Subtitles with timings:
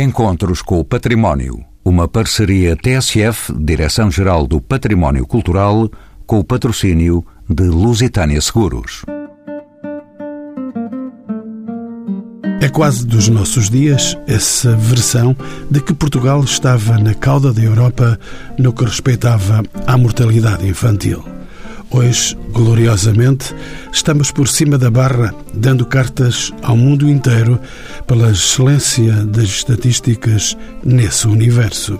[0.00, 1.64] Encontros com o Património.
[1.84, 5.90] Uma parceria TSF, Direção-Geral do Património Cultural,
[6.24, 9.02] com o patrocínio de Lusitânia Seguros.
[12.60, 15.34] É quase dos nossos dias essa versão
[15.68, 18.20] de que Portugal estava na cauda da Europa
[18.56, 21.37] no que respeitava à mortalidade infantil.
[21.90, 23.54] Hoje, gloriosamente,
[23.90, 27.58] estamos por cima da barra, dando cartas ao mundo inteiro
[28.06, 31.98] pela excelência das estatísticas nesse universo.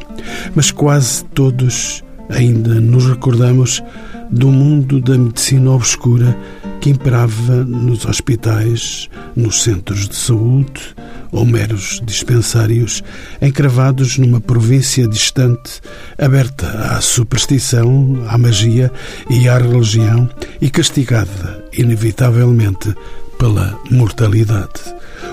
[0.55, 3.83] Mas quase todos ainda nos recordamos
[4.30, 6.36] do mundo da medicina obscura
[6.80, 10.95] que imperava nos hospitais, nos centros de saúde
[11.30, 13.02] ou meros dispensários
[13.41, 15.80] encravados numa província distante,
[16.16, 18.91] aberta à superstição, à magia
[19.28, 20.28] e à religião
[20.60, 22.95] e castigada, inevitavelmente,
[23.38, 24.80] pela mortalidade.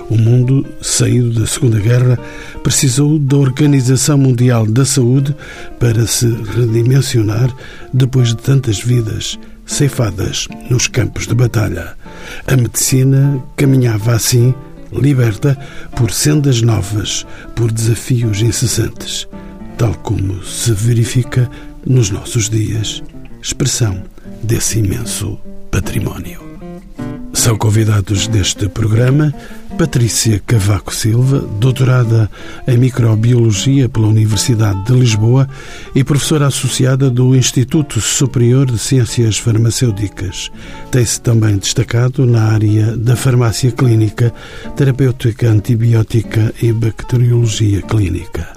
[0.09, 2.20] O mundo, saído da Segunda Guerra,
[2.62, 5.36] precisou da Organização Mundial da Saúde
[5.80, 7.50] para se redimensionar
[7.92, 11.95] depois de tantas vidas ceifadas nos campos de batalha.
[12.47, 14.53] A medicina caminhava assim,
[14.91, 15.58] liberta,
[15.95, 19.27] por sendas novas, por desafios incessantes,
[19.77, 21.49] tal como se verifica
[21.86, 23.03] nos nossos dias,
[23.41, 24.02] expressão
[24.43, 25.38] desse imenso
[25.71, 26.43] património.
[27.33, 29.33] São convidados deste programa
[29.78, 32.31] Patrícia Cavaco Silva, doutorada
[32.66, 35.50] em Microbiologia pela Universidade de Lisboa
[35.94, 40.50] e professora associada do Instituto Superior de Ciências Farmacêuticas.
[40.90, 44.34] Tem-se também destacado na área da farmácia clínica,
[44.78, 48.48] terapêutica antibiótica e bacteriologia clínica.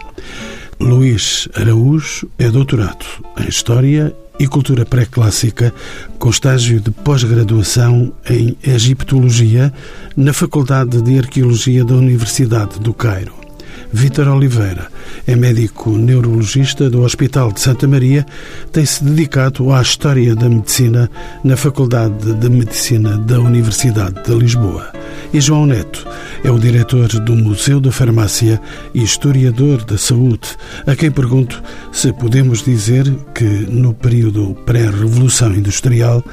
[0.80, 3.04] Luís Araújo é doutorado
[3.38, 5.74] em História e Cultura Pré-Clássica,
[6.18, 9.72] com estágio de pós-graduação em Egiptologia
[10.16, 13.47] na Faculdade de Arqueologia da Universidade do Cairo.
[13.92, 14.88] Vítor Oliveira
[15.26, 18.24] é médico neurologista do Hospital de Santa Maria,
[18.72, 21.10] tem-se dedicado à história da medicina
[21.44, 24.92] na Faculdade de Medicina da Universidade de Lisboa.
[25.32, 26.06] E João Neto
[26.42, 28.60] é o diretor do Museu da Farmácia
[28.94, 30.48] e historiador da saúde,
[30.86, 33.04] a quem pergunto se podemos dizer
[33.34, 36.24] que no período pré-revolução industrial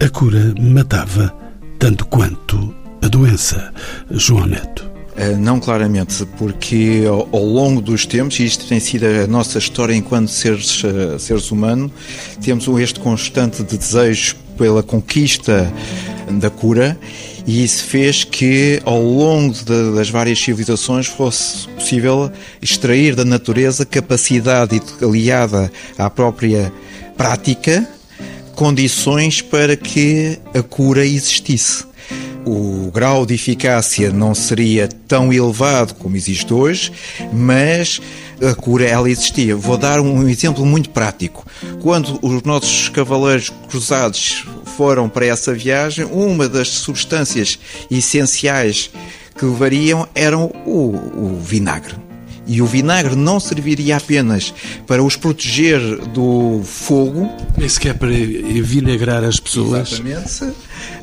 [0.00, 1.32] a cura matava
[1.78, 3.72] tanto quanto a doença.
[4.10, 4.91] João Neto.
[5.14, 9.94] Eh, não claramente, porque ao, longo dos tempos, e isto tem sido a nossa história
[9.94, 11.90] enquanto seres, uh, seres humanos,
[12.40, 15.70] temos este constante de desejo pela conquista
[16.30, 16.98] da cura
[17.46, 22.30] e isso fez que ao longo de, das várias civilizações fosse possível
[22.60, 26.72] extrair da natureza capacidade aliada à própria
[27.16, 27.86] prática
[28.54, 31.84] condições para que a cura existisse
[32.44, 36.92] o grau de eficácia não seria tão elevado como existe hoje,
[37.32, 38.00] mas
[38.40, 39.54] a cura ela existia.
[39.54, 41.46] Vou dar um exemplo muito prático.
[41.80, 44.44] Quando os nossos cavaleiros cruzados
[44.76, 47.58] foram para essa viagem, uma das substâncias
[47.90, 48.90] essenciais
[49.36, 51.94] que levariam eram o, o vinagre.
[52.46, 54.52] E o vinagre não serviria apenas
[54.86, 57.30] para os proteger do fogo.
[57.56, 59.92] Nem sequer para vinagrar as pessoas.
[59.92, 60.52] Exatamente.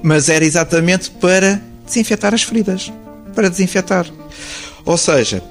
[0.02, 2.92] Mas era exatamente para desinfetar as feridas.
[3.36, 4.06] Para desinfetar.
[4.86, 5.44] Ou seja,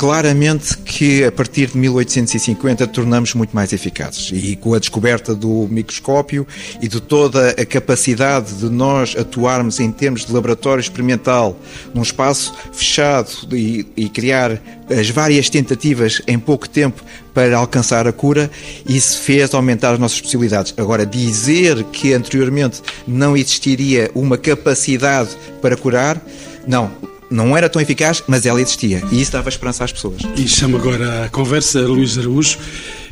[0.00, 5.68] claramente que a partir de 1850 tornamos muito mais eficazes e com a descoberta do
[5.70, 6.46] microscópio
[6.80, 11.54] e de toda a capacidade de nós atuarmos em termos de laboratório experimental
[11.92, 18.12] num espaço fechado e, e criar as várias tentativas em pouco tempo para alcançar a
[18.12, 18.50] cura,
[18.88, 20.72] isso fez aumentar as nossas possibilidades.
[20.78, 26.18] Agora, dizer que anteriormente não existiria uma capacidade para curar,
[26.66, 30.22] não não era tão eficaz, mas ela existia e isso dava esperança às pessoas.
[30.36, 32.58] E chamo agora a conversa Luís Araújo.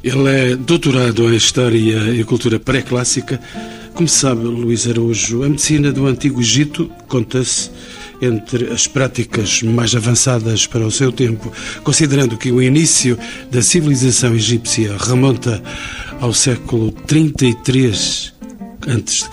[0.02, 3.40] Ele é doutorado em História e Cultura Pré-Clássica.
[3.94, 7.70] Como sabe, Luís Araújo, a medicina do Antigo Egito conta-se
[8.20, 11.52] entre as práticas mais avançadas para o seu tempo,
[11.84, 13.18] considerando que o início
[13.50, 15.62] da civilização egípcia remonta
[16.20, 18.32] ao século 33
[18.82, 19.28] a.C.,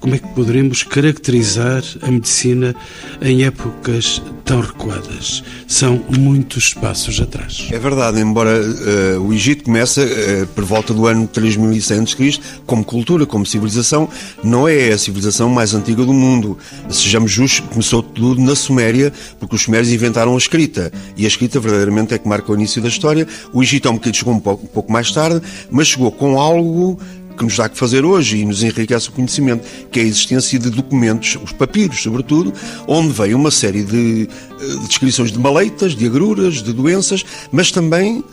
[0.00, 2.74] como é que poderemos caracterizar a medicina
[3.22, 5.42] em épocas tão recuadas?
[5.66, 7.68] São muitos passos atrás.
[7.70, 12.84] É verdade, embora uh, o Egito comece uh, por volta do ano 3100 a.C., como
[12.84, 14.08] cultura, como civilização,
[14.42, 16.58] não é a civilização mais antiga do mundo.
[16.90, 20.92] Sejamos justos, começou tudo na Suméria, porque os sumérios inventaram a escrita.
[21.16, 23.26] E a escrita verdadeiramente é que marca o início da história.
[23.52, 25.40] O Egito é um bocadinho chegou um pouco, um pouco mais tarde,
[25.70, 26.98] mas chegou com algo
[27.38, 30.58] que nos dá que fazer hoje e nos enriquece o conhecimento, que é a existência
[30.58, 32.52] de documentos, os papiros, sobretudo,
[32.86, 34.28] onde vem uma série de,
[34.60, 38.24] eh, de descrições de maleitas, de agruras, de doenças, mas também uh,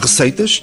[0.00, 0.62] receitas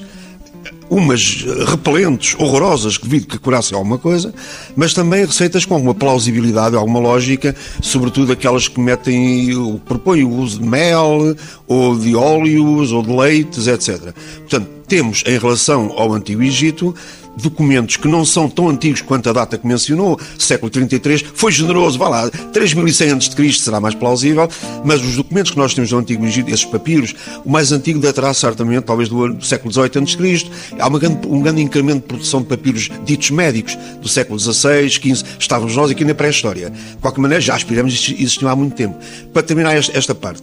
[0.92, 4.34] umas repelentes, horrorosas, devido que curassem alguma coisa,
[4.76, 10.60] mas também receitas com alguma plausibilidade, alguma lógica, sobretudo aquelas que metem, propõem o uso
[10.60, 11.34] de mel,
[11.66, 14.14] ou de óleos, ou de leites, etc.
[14.40, 16.94] Portanto, temos em relação ao Antigo Egito
[17.38, 21.98] documentos que não são tão antigos quanto a data que mencionou, século 33, foi generoso,
[21.98, 23.54] vá lá, 3100 a.C.
[23.54, 24.48] será mais plausível,
[24.84, 27.14] mas os documentos que nós temos do Antigo Egito, esses papiros,
[27.46, 32.02] o mais antigo datará certamente, talvez do século XVIII a.C., há grande, um grande incremento
[32.02, 36.70] de produção de papiros ditos médicos, do século XVI, XV, estávamos nós aqui na pré-história.
[36.70, 38.98] De qualquer maneira, já as pirâmides existiam há muito tempo.
[39.34, 40.42] Para terminar esta parte,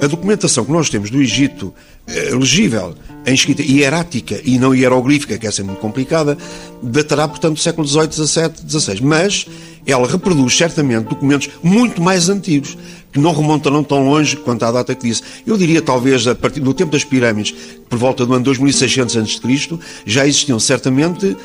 [0.00, 1.74] a documentação que nós temos do Egito,
[2.06, 2.94] eh, legível,
[3.26, 6.38] em escrita hierática e não hieroglífica, que essa é muito complicada,
[6.82, 9.00] datará, portanto, do século XVIII, XVII, XVI.
[9.02, 9.46] Mas
[9.86, 12.76] ela reproduz, certamente, documentos muito mais antigos,
[13.12, 15.22] que não remontarão tão longe quanto à data que disse.
[15.46, 17.54] Eu diria, talvez, a partir do tempo das pirâmides,
[17.88, 21.36] por volta do ano 2600 a.C., já existiam, certamente,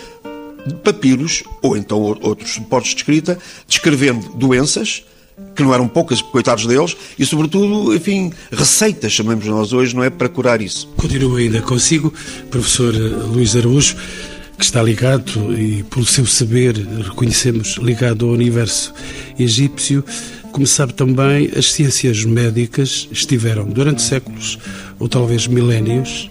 [0.83, 3.37] papiros, ou então outros suportes de escrita,
[3.67, 5.03] descrevendo doenças,
[5.55, 10.09] que não eram poucas, coitados deles, e sobretudo, enfim, receitas, chamamos nós hoje, não é,
[10.09, 10.87] para curar isso.
[10.95, 12.13] Continuo ainda consigo,
[12.49, 13.95] professor Luís Araújo,
[14.57, 18.93] que está ligado e, pelo seu saber, reconhecemos, ligado ao universo
[19.37, 20.03] egípcio.
[20.51, 24.57] Como sabe também, as ciências médicas estiveram, durante séculos,
[24.97, 26.29] ou talvez milénios,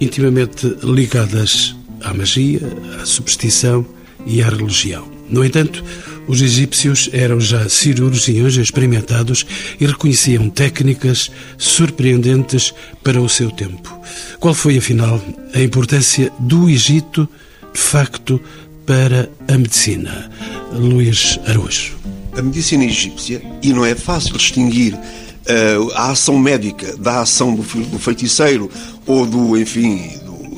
[0.00, 2.60] intimamente ligadas à magia,
[3.00, 3.86] à superstição
[4.26, 5.06] e à religião.
[5.28, 5.84] No entanto,
[6.26, 9.44] os egípcios eram já cirurgiões experimentados
[9.80, 12.72] e reconheciam técnicas surpreendentes
[13.02, 13.98] para o seu tempo.
[14.38, 15.20] Qual foi, afinal,
[15.54, 17.28] a importância do Egito,
[17.72, 18.40] de facto,
[18.86, 20.30] para a medicina?
[20.72, 21.96] Luís Araújo.
[22.36, 27.98] A medicina egípcia, e não é fácil distinguir uh, a ação médica da ação do
[27.98, 28.70] feiticeiro
[29.06, 30.10] ou do, enfim,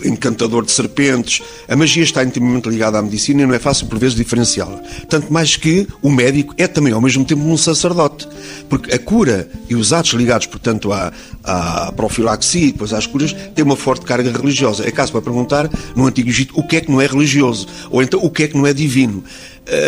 [0.04, 1.42] encantador de serpentes.
[1.68, 4.80] A magia está intimamente ligada à medicina e não é fácil, por vezes, diferenciá-la.
[5.08, 8.28] Tanto mais que o médico é também, ao mesmo tempo, um sacerdote.
[8.68, 11.12] Porque a cura e os atos ligados, portanto, à,
[11.42, 14.86] à profilaxia e depois às curas, têm uma forte carga religiosa.
[14.86, 17.66] É caso para perguntar, no Antigo Egito, o que é que não é religioso?
[17.90, 19.24] Ou então, o que é que não é divino?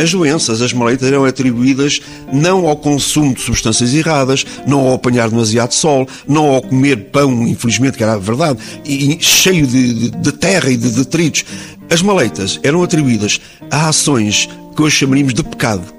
[0.02, 2.00] As doenças, as maleitas, eram atribuídas
[2.32, 7.46] não ao consumo de substâncias erradas, não ao apanhar demasiado sol, não ao comer pão,
[7.46, 11.44] infelizmente, que era a verdade, e cheio de, de, de terra e de detritos.
[11.90, 13.40] As maleitas eram atribuídas
[13.70, 15.95] a ações que hoje chamaríamos de pecado.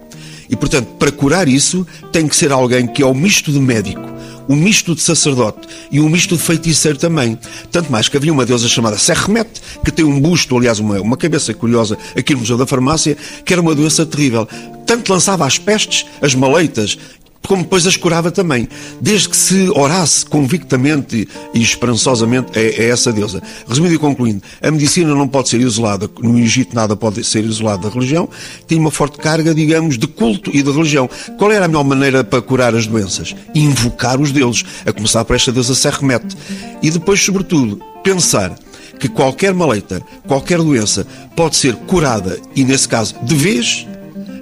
[0.49, 4.01] E, portanto, para curar isso, tem que ser alguém que é o misto de médico,
[4.47, 7.37] um misto de sacerdote e um misto de feiticeiro também.
[7.71, 9.49] Tanto mais que havia uma deusa chamada Serremet,
[9.83, 13.53] que tem um busto, aliás, uma, uma cabeça curiosa aqui no Museu da Farmácia, que
[13.53, 14.47] era uma doença terrível.
[14.85, 16.97] Tanto lançava as pestes, as maleitas
[17.45, 18.67] como depois as curava também,
[18.99, 23.41] desde que se orasse convictamente e esperançosamente a, a, essa deusa.
[23.67, 27.83] Resumindo e concluindo, a medicina não pode ser isolada, no Egito nada pode ser isolado
[27.87, 28.29] da religião,
[28.67, 31.09] tem uma forte carga, digamos, de culto e de religião.
[31.37, 33.35] Qual era a melhor maneira para curar as doenças?
[33.55, 36.25] Invocar os deuses, a começar por esta deusa Serremet.
[36.81, 38.55] E depois, sobretudo, pensar
[38.99, 41.05] que qualquer maleita, qualquer doença
[41.35, 43.87] pode ser curada, e nesse caso, de vez,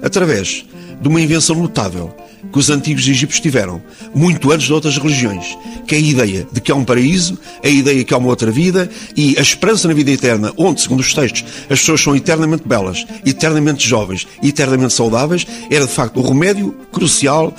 [0.02, 0.64] através
[1.00, 2.14] de uma invenção notável
[2.52, 3.82] que os antigos egípcios tiveram,
[4.14, 5.56] muito antes de outras religiões,
[5.86, 8.28] que é a ideia de que há um paraíso, a ideia de que há uma
[8.28, 12.16] outra vida e a esperança na vida eterna, onde, segundo os textos, as pessoas são
[12.16, 17.54] eternamente belas, eternamente jovens eternamente saudáveis, era de facto o remédio crucial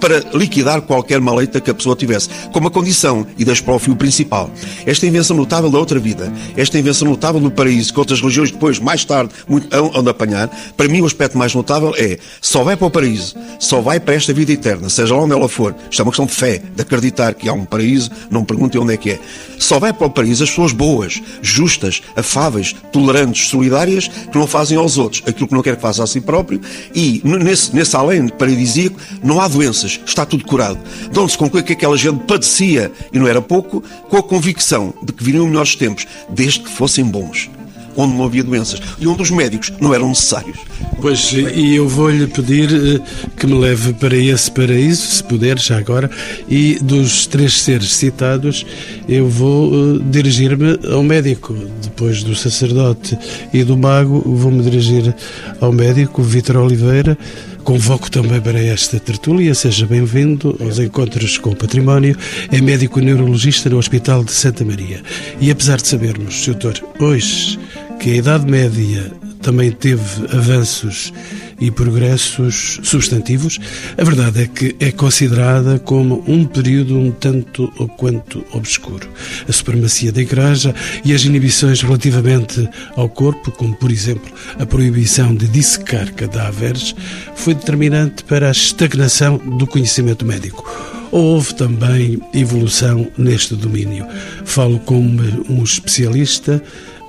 [0.00, 3.78] para liquidar qualquer maleita que a pessoa tivesse, como a condição, e deixo para o
[3.78, 4.50] fio principal.
[4.86, 8.78] Esta invenção notável da outra vida, esta invenção notável do paraíso, que outras religiões depois,
[8.78, 12.76] mais tarde, muito, hão de apanhar, para mim o aspecto mais notável é, só vai
[12.76, 16.00] para o paraíso, só vai para esta vida eterna, seja lá onde ela for, isto
[16.00, 18.94] é uma questão de fé, de acreditar que há um paraíso, não me perguntem onde
[18.94, 19.20] é que é,
[19.58, 24.78] só vai para o paraíso as pessoas boas, justas, afáveis, tolerantes, solidárias, que não fazem
[24.78, 26.60] aos outros aquilo que não quer que faça a si próprio,
[26.94, 30.78] e nesse, nesse além paradisíaco não há doenças, está tudo curado.
[31.10, 34.92] De onde se conclui que aquela gente padecia, e não era pouco, com a convicção
[35.02, 37.50] de que viriam melhores tempos, desde que fossem bons
[37.96, 40.58] onde não havia doenças e onde os médicos não eram necessários.
[41.00, 43.00] Pois, e eu vou-lhe pedir eh,
[43.36, 46.10] que me leve para esse paraíso, se puder, já agora,
[46.48, 48.66] e dos três seres citados,
[49.08, 51.54] eu vou uh, dirigir-me ao médico.
[51.82, 53.18] Depois do sacerdote
[53.52, 55.14] e do mago, vou-me dirigir
[55.60, 57.16] ao médico, Vítor Oliveira,
[57.64, 62.16] Convoco também para esta tertúlia, seja bem-vindo aos encontros com o património.
[62.50, 65.02] É médico neurologista no Hospital de Santa Maria.
[65.40, 67.58] E apesar de sabermos, doutor, hoje
[68.00, 69.12] que a Idade Média
[69.42, 71.12] também teve avanços
[71.60, 73.58] e progressos substantivos,
[73.96, 79.08] a verdade é que é considerada como um período um tanto ou quanto obscuro.
[79.48, 80.74] A supremacia da Igreja
[81.04, 86.94] e as inibições relativamente ao corpo, como por exemplo a proibição de dissecar cadáveres,
[87.34, 90.64] foi determinante para a estagnação do conhecimento médico.
[91.12, 94.06] Houve também evolução neste domínio.
[94.44, 96.62] Falo como um especialista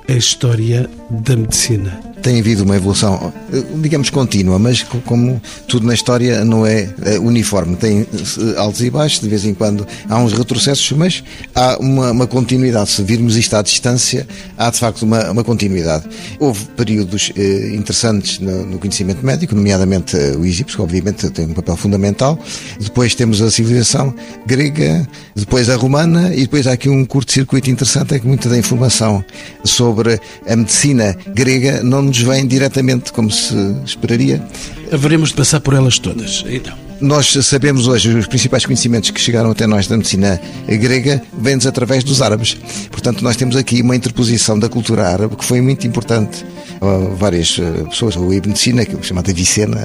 [0.08, 3.34] em história da medicina tem havido uma evolução,
[3.82, 7.76] digamos, contínua, mas como tudo na história não é, é uniforme.
[7.76, 8.06] Tem
[8.58, 11.24] altos e baixos, de vez em quando há uns retrocessos, mas
[11.56, 12.90] há uma, uma continuidade.
[12.92, 16.06] Se virmos isto à distância, há de facto uma, uma continuidade.
[16.40, 21.46] Houve períodos eh, interessantes no, no, conhecimento médico, nomeadamente eh, o egípcio, que obviamente tem
[21.46, 22.38] um papel fundamental.
[22.80, 24.14] Depois temos a civilização
[24.46, 28.58] grega, depois a romana e depois há aqui um curto-circuito interessante, é que muita da
[28.58, 29.24] informação
[29.64, 34.44] sobre a medicina grega não nos vem diretamente, como se esperaria.
[34.92, 36.78] Haveremos de passar por elas todas, então.
[37.00, 42.04] Nós sabemos hoje os principais conhecimentos que chegaram até nós da medicina grega vêm-nos através
[42.04, 42.56] dos árabes.
[42.92, 46.46] Portanto, nós temos aqui uma interposição da cultura árabe que foi muito importante
[47.16, 49.78] várias eh, pessoas, o Ibn Sina, que é chamado Avicena,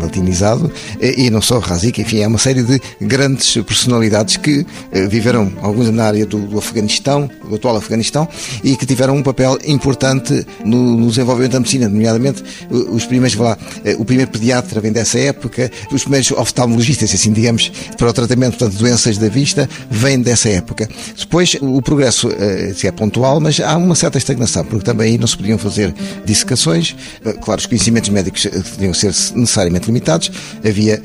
[0.00, 5.50] latinizado, e não só Razik, enfim, é uma série de grandes personalidades que eh, viveram,
[5.62, 8.28] alguns na área do, do Afeganistão, do atual Afeganistão,
[8.62, 13.56] e que tiveram um papel importante no, no desenvolvimento da medicina, nomeadamente os primeiros, lá,
[13.84, 18.68] eh, o primeiro pediatra vem dessa época, os primeiros oftalmologistas, assim digamos, para o tratamento
[18.68, 20.88] de doenças da vista, vem dessa época.
[21.18, 22.28] Depois, o progresso
[22.74, 25.94] se é pontual, mas há uma certa estagnação, porque também aí não se podiam fazer
[26.24, 26.96] dissecações.
[27.24, 30.30] Eh, claro, os conhecimentos médicos deviam ser necessariamente limitados.
[30.66, 31.02] Havia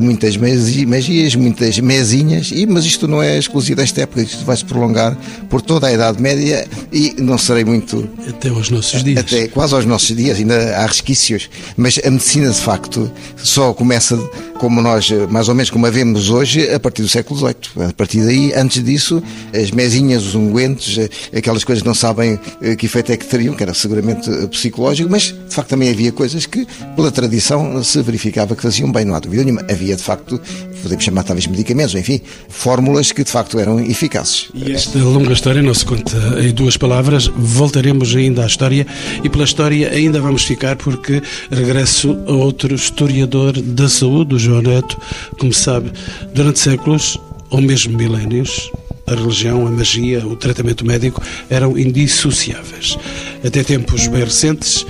[0.00, 5.16] muitas magias, muitas mesinhas, mas isto não é exclusivo desta época, isto vai se prolongar
[5.48, 8.08] por toda a Idade Média e não serei muito.
[8.26, 9.18] Até aos nossos dias.
[9.18, 11.50] Até quase aos nossos dias, ainda há resquícios.
[11.76, 14.16] Mas a medicina, de facto, só começa
[14.58, 17.88] como nós, mais ou menos como a vemos hoje, a partir do século XVIII.
[17.90, 19.22] A partir daí, antes disso,
[19.54, 22.40] as mesinhas, os ungüentos, eh, aquelas coisas que não sabem
[22.78, 26.46] que efeito é que teriam, que era seguramente psicológico, mas de facto também havia coisas
[26.46, 26.66] que,
[26.96, 29.62] pela tradição, se verificava que faziam bem, não há dúvida nenhuma.
[29.70, 30.40] Havia de facto,
[30.82, 34.48] podemos chamar talvez medicamentos, enfim, fórmulas que de facto eram eficazes.
[34.54, 38.86] E esta longa história não se conta em duas palavras, voltaremos ainda à história
[39.22, 44.62] e pela história ainda vamos ficar porque regresso a outro historiador da saúde, o João
[44.62, 44.96] Neto,
[45.38, 45.92] como sabe,
[46.34, 47.18] durante séculos
[47.50, 48.70] ou mesmo milénios,
[49.06, 52.98] a religião, a magia, o tratamento médico eram indissociáveis.
[53.44, 54.84] Até tempos bem recentes,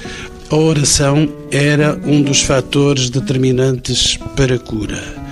[0.50, 5.25] a oração era um dos fatores determinantes para a cura.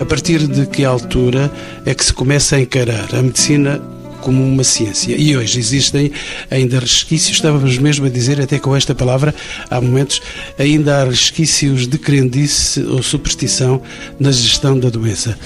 [0.00, 1.52] A partir de que altura
[1.84, 3.80] é que se começa a encarar a medicina
[4.22, 5.14] como uma ciência.
[5.14, 6.10] E hoje existem
[6.50, 9.34] ainda resquícios, estávamos mesmo a dizer, até com esta palavra,
[9.68, 10.22] há momentos,
[10.58, 13.82] ainda há resquícios de crendice ou superstição
[14.18, 15.38] na gestão da doença.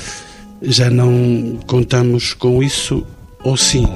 [0.63, 3.05] Já não contamos com isso,
[3.43, 3.89] ou sim,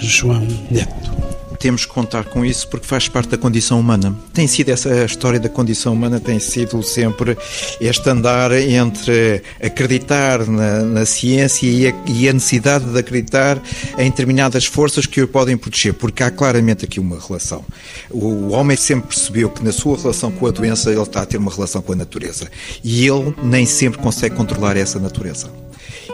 [0.00, 1.10] João Neto?
[1.58, 4.14] Temos que contar com isso porque faz parte da condição humana.
[4.32, 7.36] Tem sido essa história da condição humana, tem sido sempre
[7.80, 13.60] este andar entre acreditar na, na ciência e a, e a, necessidade de acreditar
[13.98, 17.64] em determinadas forças que o podem proteger, porque há claramente aqui uma relação.
[18.10, 21.26] O, o homem sempre percebeu que na sua relação com a doença ele está a
[21.26, 22.48] ter uma relação com a natureza
[22.82, 25.50] e ele nem sempre consegue controlar essa natureza.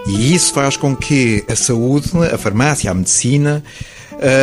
[0.07, 3.63] E isso faz com que a saúde, a farmácia, a medicina,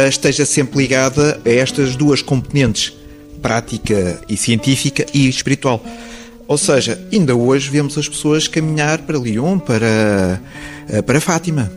[0.07, 2.93] esteja sempre ligada a estas duas componentes,
[3.41, 5.83] prática e científica e espiritual.
[6.47, 10.41] Ou seja, ainda hoje vemos as pessoas caminhar para Lyon, para,
[10.89, 11.71] uh, para Fátima.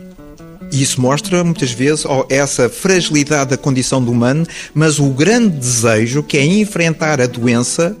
[0.71, 5.57] E isso mostra muitas vezes oh, essa fragilidade da condição do humano, mas o grande
[5.57, 7.95] desejo que é enfrentar a doença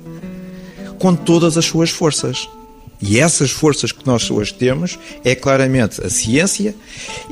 [0.97, 2.49] com todas as suas forças.
[3.01, 6.73] E essas forças que nós hoje temos é claramente a ciência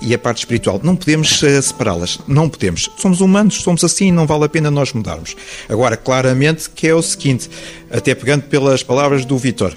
[0.01, 0.80] e a parte espiritual.
[0.84, 2.20] Não podemos uh, separá-las.
[2.27, 2.89] Não podemos.
[2.98, 5.36] Somos humanos, somos assim, não vale a pena nós mudarmos.
[5.70, 7.50] Agora, claramente que é o seguinte,
[7.89, 9.74] até pegando pelas palavras do Vitor,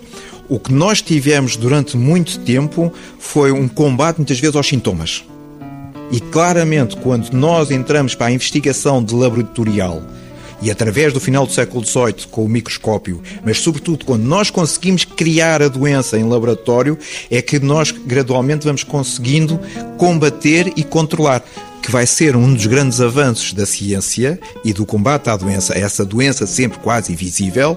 [0.49, 5.25] o que nós tivemos durante muito tempo foi um combate, muitas vezes, aos sintomas.
[6.11, 10.03] E claramente, quando nós entramos para a investigação de laboratorial
[10.65, 15.05] e através do final do século XVIII, com o microscópio, mas sobretudo quando nós conseguimos
[15.05, 16.99] criar a doença em laboratório,
[17.31, 19.61] é que nós gradualmente vamos conseguindo
[19.99, 21.45] combater e controlar
[21.83, 26.03] que vai ser um dos grandes avanços da ciência e do combate à doença, essa
[26.03, 27.77] doença sempre quase invisível,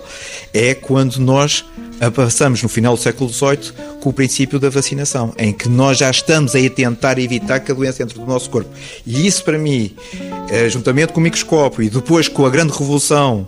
[0.53, 1.65] é quando nós
[2.13, 6.09] passamos no final do século XVIII com o princípio da vacinação, em que nós já
[6.09, 8.69] estamos a tentar evitar que a doença entre no nosso corpo.
[9.05, 9.95] E isso, para mim,
[10.49, 13.47] eh, juntamente com o microscópio e depois com a grande revolução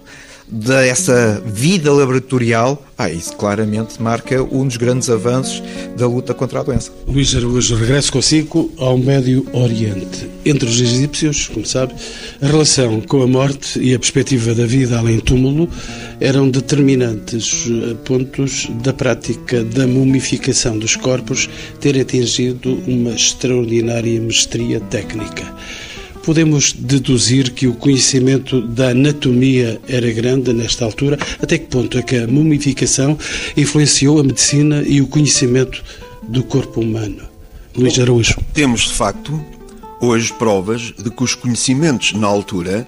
[0.51, 5.61] dessa vida laboratorial, ah, isso claramente marca um dos grandes avanços
[5.95, 6.91] da luta contra a doença.
[7.07, 10.27] Luís Araújo, regresso consigo ao Médio Oriente.
[10.43, 11.93] Entre os egípcios, como sabe,
[12.41, 15.69] a relação com a morte e a perspectiva da vida além túmulo
[16.19, 17.67] eram determinantes
[18.03, 25.45] pontos da prática da mumificação dos corpos ter atingido uma extraordinária mestria técnica
[26.23, 31.17] podemos deduzir que o conhecimento da anatomia era grande nesta altura?
[31.41, 33.17] Até que ponto é que a mumificação
[33.55, 35.83] influenciou a medicina e o conhecimento
[36.27, 37.23] do corpo humano?
[37.75, 38.35] Luís Araújo.
[38.53, 39.43] Temos, de facto,
[40.01, 42.87] hoje provas de que os conhecimentos na altura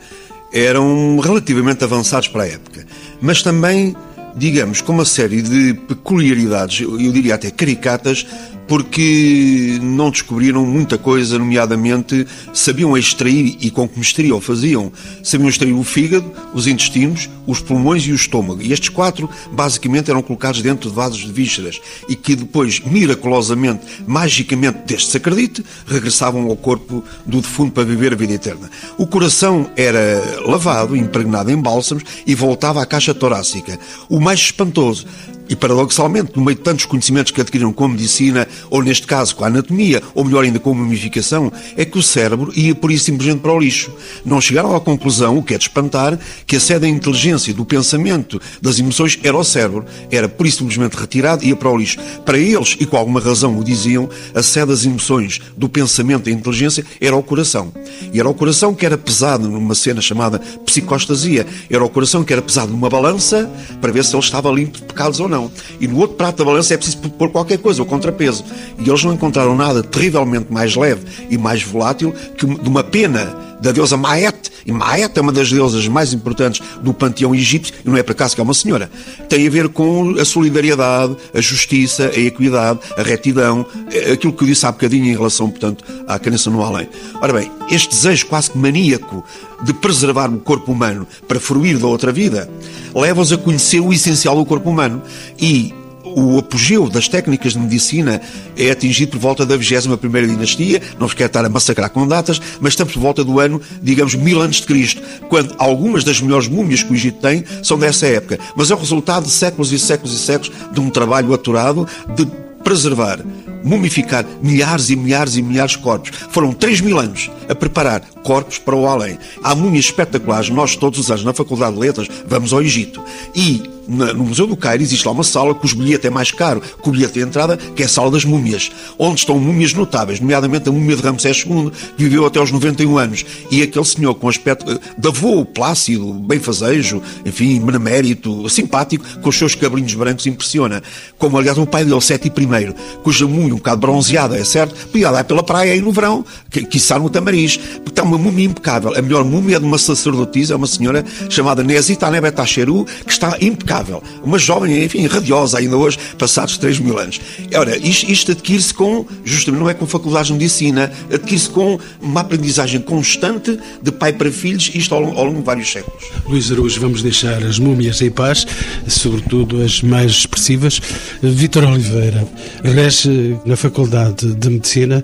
[0.54, 2.86] eram relativamente avançados para a época,
[3.22, 3.96] mas também,
[4.36, 8.26] digamos, com uma série de peculiaridades, eu diria até caricatas,
[8.72, 14.94] porque não descobriram muita coisa, nomeadamente sabiam extrair e com que mestria o faziam.
[15.22, 18.62] Sabiam extrair o fígado, os intestinos, os pulmões e o estômago.
[18.62, 23.82] E estes quatro, basicamente, eram colocados dentro de vasos de vísceras e que depois, miraculosamente,
[24.08, 28.72] magicamente, deste se acredite, regressavam ao corpo do defunto para viver a vida eterna.
[28.98, 33.78] O coração era lavado, impregnado em bálsamos e voltava à caixa torácica.
[34.08, 35.06] O mais espantoso,
[35.52, 39.36] e paradoxalmente, no meio de tantos conhecimentos que adquiriram com a medicina, ou neste caso
[39.36, 42.90] com a anatomia, ou melhor ainda com a mumificação, é que o cérebro ia por
[42.90, 43.92] isso simplesmente para o lixo.
[44.24, 46.18] Não chegaram à conclusão, o que é de espantar,
[46.48, 49.84] que a sede da inteligência, do pensamento, das emoções era o cérebro.
[50.10, 52.00] Era por isso simplesmente retirado e ia para o lixo.
[52.24, 56.32] Para eles, e com alguma razão o diziam, a sede das emoções, do pensamento da
[56.32, 57.74] inteligência era o coração.
[58.14, 61.46] E era o coração que era pesado numa cena chamada psicostasia.
[61.70, 64.86] Era o coração que era pesado numa balança para ver se ele estava limpo de
[64.86, 65.41] pecados ou não.
[65.80, 68.44] E no outro prato da balança é preciso pôr qualquer coisa, o contrapeso.
[68.78, 73.51] E eles não encontraram nada terrivelmente mais leve e mais volátil que de uma pena
[73.62, 74.52] da deusa Maet.
[74.66, 78.12] E Maet é uma das deusas mais importantes do panteão egípcio, e não é por
[78.12, 78.92] acaso que é uma senhora.
[79.30, 84.44] Tem a ver com a solidariedade, a justiça, a equidade, a retidão, eh, aquilo que
[84.44, 86.90] eu disse há bocadinho em relação, portanto, à crença no além.
[87.22, 89.24] Ora bem, este desejo quase que maníaco
[89.64, 92.50] de preservar o corpo humano para fruir da outra vida,
[92.94, 95.02] leva-os a conhecer o essencial do corpo humano.
[95.40, 98.22] E o apogeu das técnicas de medicina
[98.58, 102.42] é atingido por volta da 21 dinastia, não vos quero estar a massacrar com datas,
[102.60, 106.48] mas estamos por volta do ano, digamos, mil anos de Cristo, quando algumas das melhores
[106.48, 108.40] múmias que o Egito tem são dessa época.
[108.56, 112.28] Mas é o resultado de séculos e séculos e séculos de um trabalho aturado de
[112.64, 113.20] preservar
[113.64, 116.12] mumificar milhares e milhares e milhares de corpos.
[116.30, 119.18] Foram 3 mil anos a preparar corpos para o além.
[119.44, 120.50] Há múmias espetaculares.
[120.50, 123.04] Nós, todos os anos, na Faculdade de Letras, vamos ao Egito.
[123.36, 123.62] E
[123.92, 126.92] no Museu do Cairo existe lá uma sala cujo bilhete é mais caro que o
[126.92, 130.72] bilhete de entrada, que é a Sala das Múmias, onde estão múmias notáveis, nomeadamente a
[130.72, 134.72] múmia de Ramsés II, que viveu até aos 91 anos, e aquele senhor com aspecto
[134.72, 140.82] eh, de avô plácido, benfazejo, enfim, benemérito, simpático, com os seus cabelinhos brancos impressiona.
[141.18, 142.74] Como, aliás, o pai dele, Sete I,
[143.04, 146.78] cuja múmia um bocado bronzeada, é certo, podia andar pela praia aí no verão, que,
[146.78, 148.96] está no Tamariz, porque está uma múmia impecável.
[148.98, 153.38] A melhor múmia é de uma sacerdotisa, é uma senhora chamada Nezita Anebetacheru, que está
[153.42, 153.81] impecável
[154.24, 157.20] uma jovem, enfim, radiosa ainda hoje, passados 3 mil anos.
[157.56, 162.22] Ora, isto, isto adquire-se com, justamente, não é com faculdades de medicina, adquire-se com uma
[162.22, 166.04] aprendizagem constante de pai para filhos, isto ao, ao longo de vários séculos.
[166.28, 168.46] Luís Araújo, vamos deixar as múmias em paz,
[168.88, 170.80] sobretudo as mais expressivas.
[171.22, 172.28] Vítor Oliveira,
[172.64, 175.04] rege na Faculdade de Medicina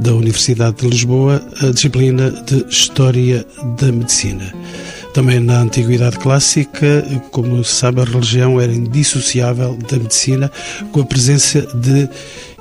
[0.00, 3.46] da Universidade de Lisboa a disciplina de História
[3.78, 4.52] da Medicina.
[5.14, 10.50] Também na Antiguidade Clássica, como se sabe, a religião era indissociável da medicina,
[10.90, 12.10] com a presença de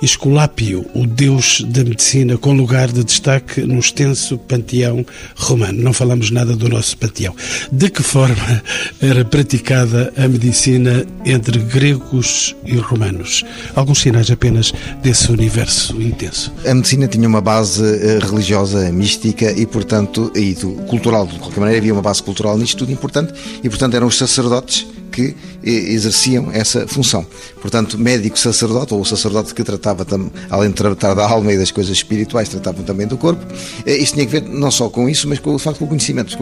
[0.01, 5.81] Esculápio, o deus da medicina, com lugar de destaque no extenso panteão romano.
[5.81, 7.35] Não falamos nada do nosso panteão.
[7.71, 8.61] De que forma
[9.01, 13.43] era praticada a medicina entre gregos e romanos?
[13.75, 16.53] Alguns sinais apenas desse universo intenso.
[16.65, 20.55] A medicina tinha uma base eh, religiosa, mística e, portanto, e
[20.87, 21.27] cultural.
[21.27, 24.85] De qualquer maneira, havia uma base cultural nisto tudo importante e, portanto, eram os sacerdotes
[25.13, 27.25] que exerciam essa função.
[27.61, 30.05] Portanto, médico sacerdote, ou o sacerdote que tratava,
[30.49, 33.45] além de tratar da alma e das coisas espirituais, tratavam também do corpo.
[33.85, 36.35] Eh, isto tinha que ver não só com isso, mas com o facto do conhecimento,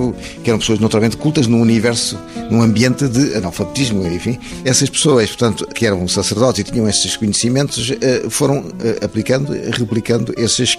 [0.44, 2.18] que eram pessoas naturalmente cultas num universo,
[2.50, 4.40] num ambiente de analfabetismo, enfim.
[4.64, 10.34] Essas pessoas, portanto, que eram sacerdotes e tinham esses conhecimentos, eh, foram eh, aplicando, replicando
[10.38, 10.78] esses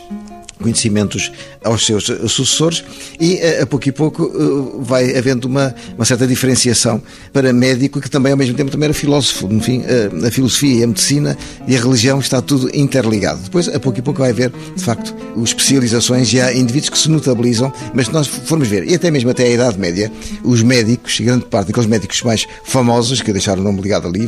[0.62, 1.30] conhecimentos
[1.62, 2.84] aos seus sucessores
[3.20, 8.32] e a pouco e pouco vai havendo uma, uma certa diferenciação para médico que também
[8.32, 9.48] ao mesmo tempo também era filósofo.
[9.50, 9.82] Enfim,
[10.26, 13.40] a filosofia e a medicina e a religião está tudo interligado.
[13.42, 17.10] Depois, a pouco e pouco vai haver, de facto, especializações e há indivíduos que se
[17.10, 20.10] notabilizam, mas se nós formos ver, e até mesmo até a Idade Média,
[20.44, 24.24] os médicos, grande parte daqueles médicos mais famosos que deixaram o nome ligado ali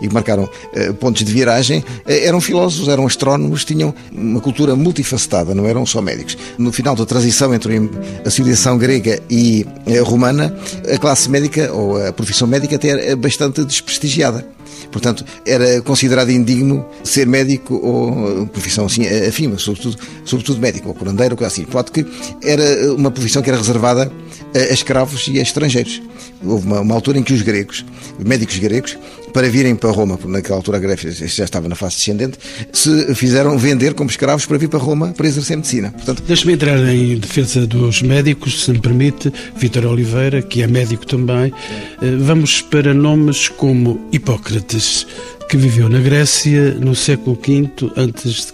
[0.00, 0.48] e que marcaram
[1.00, 6.36] pontos de viragem, eram filósofos, eram astrónomos, tinham uma cultura multifacetada, não eram só médicos.
[6.58, 7.90] No final da transição entre
[8.24, 10.54] a civilização grega e a romana,
[10.92, 14.46] a classe médica ou a profissão médica até era bastante desprestigiada.
[14.90, 21.36] Portanto, era considerado indigno ser médico ou profissão assim afim, sobretudo, sobretudo médico ou curandeiro,
[21.38, 21.64] ou assim.
[21.64, 22.06] Pode que
[22.42, 24.10] era uma profissão que era reservada
[24.54, 26.00] a escravos e a estrangeiros.
[26.44, 27.84] Houve uma, uma altura em que os gregos,
[28.18, 28.96] os médicos gregos,
[29.34, 32.38] para virem para Roma, porque naquela altura a Grécia já estava na fase descendente,
[32.72, 35.90] se fizeram vender como escravos para vir para Roma para exercer medicina.
[35.90, 41.04] Portanto, Deixe-me entrar em defesa dos médicos, se me permite, Vítor Oliveira, que é médico
[41.04, 41.52] também.
[42.00, 45.04] Eh, vamos para nomes como Hipócrates,
[45.48, 47.70] que viveu na Grécia no século V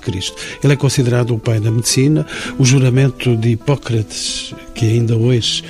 [0.01, 0.37] Cristo.
[0.63, 2.27] Ele é considerado o pai da medicina.
[2.59, 5.63] O juramento de Hipócrates, que ainda hoje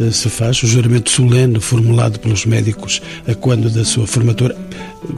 [0.00, 4.56] eh, se faz, o juramento solene formulado pelos médicos a quando da sua formatura,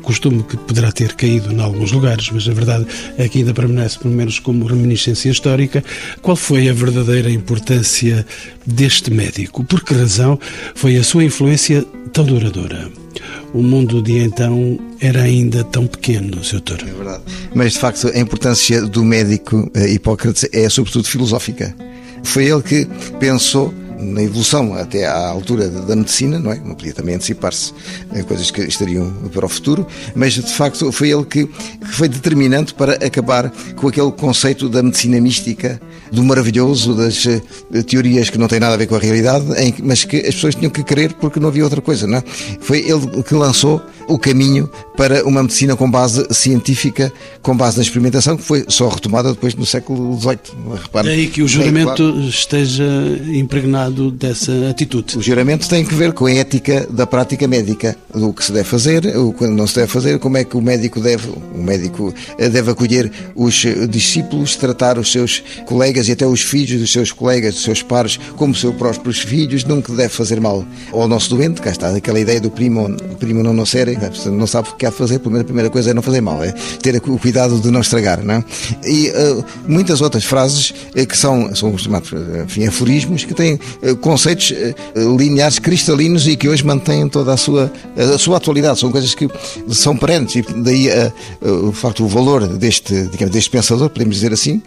[0.02, 2.86] costume que poderá ter caído em alguns lugares, mas a verdade
[3.18, 5.84] é que ainda permanece, pelo menos como reminiscência histórica.
[6.22, 8.26] Qual foi a verdadeira importância
[8.66, 9.64] deste médico?
[9.64, 10.38] Por que razão
[10.74, 13.03] foi a sua influência tão duradoura?
[13.54, 16.60] O mundo de então era ainda tão pequeno, Sr.
[16.60, 16.80] Doutor.
[16.88, 17.22] É verdade.
[17.54, 21.72] Mas, de facto, a importância do médico eh, Hipócrates é, sobretudo, filosófica.
[22.24, 22.88] Foi ele que
[23.20, 26.56] pensou na evolução até à altura da medicina, não é?
[26.56, 27.72] Não podia também antecipar-se
[28.26, 31.48] coisas que estariam para o futuro, mas de facto foi ele que,
[31.92, 35.80] foi determinante para acabar com aquele conceito da medicina mística,
[36.10, 37.40] do maravilhoso, das eh,
[37.82, 39.44] teorias que não têm nada a ver com a realidade,
[39.82, 42.24] mas que as pessoas tinham que crer porque não havia outra coisa, não é?
[42.60, 47.12] Foi ele que lançou o caminho para uma medicina com base científica,
[47.42, 50.38] com base na experimentação, que foi só retomada depois no século XVIII.
[50.82, 52.20] Repare, Daí que o juramento é, claro.
[52.28, 52.84] esteja
[53.32, 55.18] impregnado dessa atitude.
[55.18, 58.68] O juramento tem que ver com a ética da prática médica, do que se deve
[58.68, 62.14] fazer, o que não se deve fazer, como é que o médico deve, o médico
[62.38, 67.54] deve acolher os discípulos, tratar os seus colegas e até os filhos dos seus colegas,
[67.54, 71.70] dos seus pares, como seus próprios filhos, nunca deve fazer mal ao nosso doente, cá
[71.70, 73.93] está aquela ideia do primo, primo não nocere,
[74.26, 76.52] não sabe o que há de fazer, a primeira coisa é não fazer mal, é
[76.82, 78.44] ter o cuidado de não estragar, não é?
[78.84, 82.10] E uh, muitas outras frases uh, que são, são chamados,
[82.44, 84.52] enfim, aforismos, que têm uh, conceitos
[85.18, 89.28] lineares cristalinos e que hoje mantêm toda a sua, a sua atualidade, são coisas que
[89.70, 90.88] são perenes e daí
[91.40, 94.62] o facto, o valor deste, digamos, deste pensador, podemos dizer assim,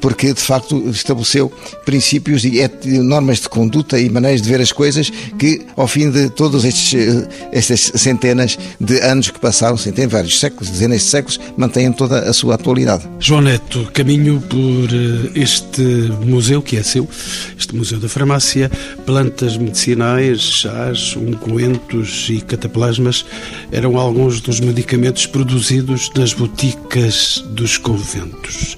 [0.00, 1.50] porque de facto estabeleceu
[1.84, 2.60] princípios e
[2.98, 7.92] normas de conduta e maneiras de ver as coisas que ao fim de todas estas
[7.94, 12.32] centenas de anos que passaram, sim, tem vários séculos, dezenas de séculos, mantêm toda a
[12.32, 13.08] sua atualidade.
[13.18, 15.82] João Neto, caminho por eh, este
[16.24, 17.08] museu que é seu,
[17.58, 18.70] este Museu da Farmácia,
[19.06, 23.24] plantas medicinais, chás, ungüentos e cataplasmas
[23.70, 28.76] eram alguns dos medicamentos produzidos nas boticas dos conventos.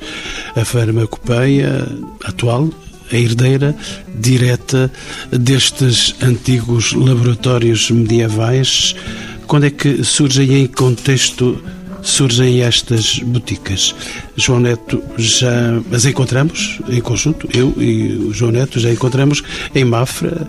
[0.57, 1.87] A farmacopeia
[2.25, 2.71] atual
[3.13, 3.77] a herdeira
[4.15, 4.91] direta
[5.31, 8.97] destes antigos laboratórios medievais
[9.47, 11.63] quando é que surgem em contexto
[12.03, 13.95] surgem estas boticas?
[14.37, 19.43] João Neto já as encontramos em conjunto, eu e o João Neto já encontramos
[19.75, 20.47] em Mafra,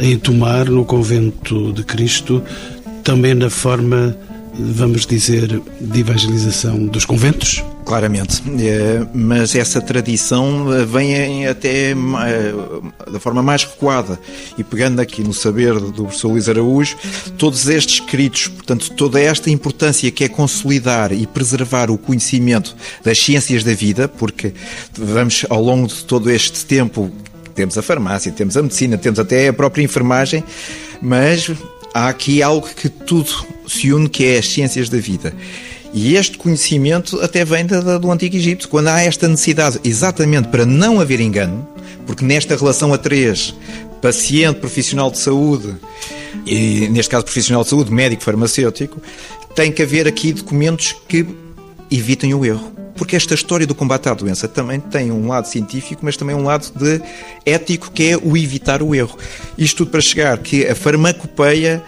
[0.00, 2.42] em Tomar, no convento de Cristo,
[3.04, 4.16] também na forma,
[4.58, 7.62] vamos dizer, de evangelização dos conventos.
[7.84, 11.94] Claramente, é, mas essa tradição eh, vem até eh,
[13.12, 14.18] da forma mais recuada
[14.58, 16.96] e pegando aqui no saber do professor Luís Araújo,
[17.38, 23.20] todos estes escritos, portanto, toda esta importância que é consolidar e preservar o conhecimento das
[23.20, 24.52] ciências da vida, porque
[24.98, 27.12] vamos ao longo de todo este tempo
[27.54, 30.44] temos a farmácia, temos a medicina, temos até a própria enfermagem,
[31.00, 31.50] mas
[31.96, 33.30] há aqui algo que tudo
[33.66, 35.34] se une, que é as ciências da vida.
[35.94, 40.66] E este conhecimento até vem da, do Antigo Egito, quando há esta necessidade, exatamente para
[40.66, 41.66] não haver engano,
[42.06, 43.54] porque nesta relação a três,
[44.02, 45.74] paciente, profissional de saúde,
[46.44, 49.00] e neste caso profissional de saúde, médico, farmacêutico,
[49.54, 51.26] tem que haver aqui documentos que
[51.90, 52.85] evitem o erro.
[52.96, 56.44] Porque esta história do combate à doença também tem um lado científico, mas também um
[56.44, 57.00] lado de
[57.44, 59.18] ético, que é o evitar o erro.
[59.56, 61.84] Isto tudo para chegar que a farmacopeia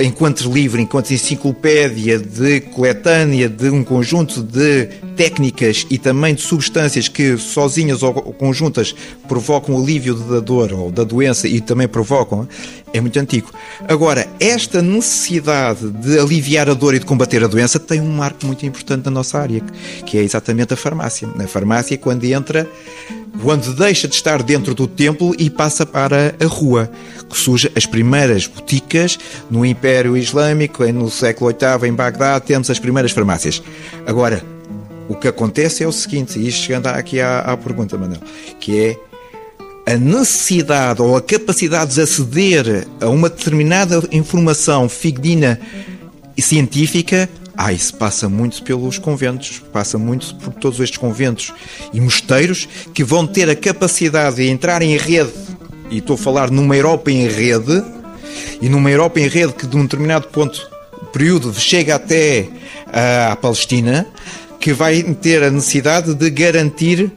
[0.00, 7.08] enquanto livro, enquanto enciclopédia de coletânea de um conjunto de técnicas e também de substâncias
[7.08, 8.94] que sozinhas ou conjuntas
[9.26, 12.48] provocam o alívio da dor ou da doença e também provocam,
[12.92, 13.50] é muito antigo.
[13.88, 18.46] Agora, esta necessidade de aliviar a dor e de combater a doença tem um marco
[18.46, 19.60] muito importante na nossa área,
[20.04, 21.28] que é exatamente a farmácia.
[21.34, 22.68] Na farmácia, quando entra
[23.42, 26.90] quando deixa de estar dentro do templo e passa para a rua,
[27.28, 29.18] que surge as primeiras boticas
[29.50, 33.62] no Império Islâmico, no século VIII, em Bagdá, temos as primeiras farmácias.
[34.06, 34.42] Agora,
[35.08, 38.20] o que acontece é o seguinte, e isto chegando aqui à, à pergunta, Manuel,
[38.58, 39.07] que é
[39.88, 45.58] a necessidade ou a capacidade de aceder a uma determinada informação fidedigna
[46.36, 51.52] e científica ah, isso passa muito pelos conventos, passa muito por todos estes conventos
[51.92, 55.32] e mosteiros que vão ter a capacidade de entrar em rede,
[55.90, 57.82] e estou a falar numa Europa em rede,
[58.62, 60.70] e numa Europa em rede que de um determinado ponto,
[61.12, 62.46] período, chega até
[63.30, 64.06] à Palestina,
[64.60, 67.10] que vai ter a necessidade de garantir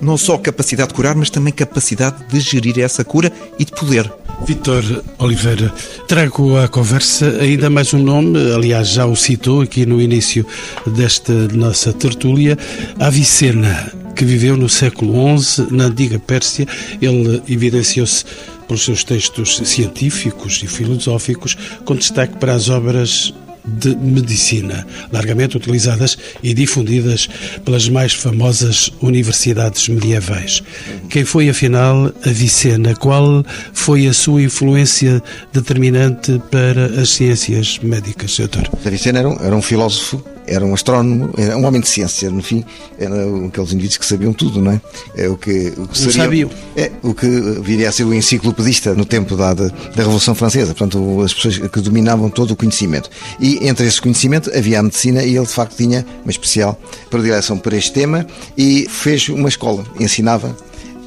[0.00, 4.10] não só capacidade de curar, mas também capacidade de gerir essa cura e de poder.
[4.44, 5.72] Vitor Oliveira,
[6.06, 10.46] trago à conversa ainda mais um nome, aliás, já o citou aqui no início
[10.86, 12.56] desta nossa tertúlia,
[12.98, 16.66] Avicena, que viveu no século XI, na antiga Pérsia.
[17.00, 18.24] Ele evidenciou-se
[18.66, 23.32] pelos seus textos científicos e filosóficos, com destaque para as obras
[23.66, 27.28] de medicina, largamente utilizadas e difundidas
[27.64, 30.62] pelas mais famosas universidades medievais.
[31.10, 32.94] Quem foi, afinal, Avicena?
[32.94, 38.68] Qual foi a sua influência determinante para as ciências médicas, doutor?
[38.84, 42.42] Avicena era um, era um filósofo era um astrónomo, era um homem de ciência, no
[42.42, 42.64] fim,
[42.98, 44.80] eram aqueles indivíduos que sabiam tudo, não é?
[45.16, 46.48] É o que, o que seria.
[46.76, 47.26] É o que
[47.60, 51.58] viria a ser o enciclopedista no tempo da, da, da Revolução Francesa, portanto, as pessoas
[51.58, 53.10] que dominavam todo o conhecimento.
[53.40, 56.78] E entre esse conhecimento havia a medicina e ele, de facto, tinha uma especial
[57.10, 60.56] predileção por este tema e fez uma escola, ensinava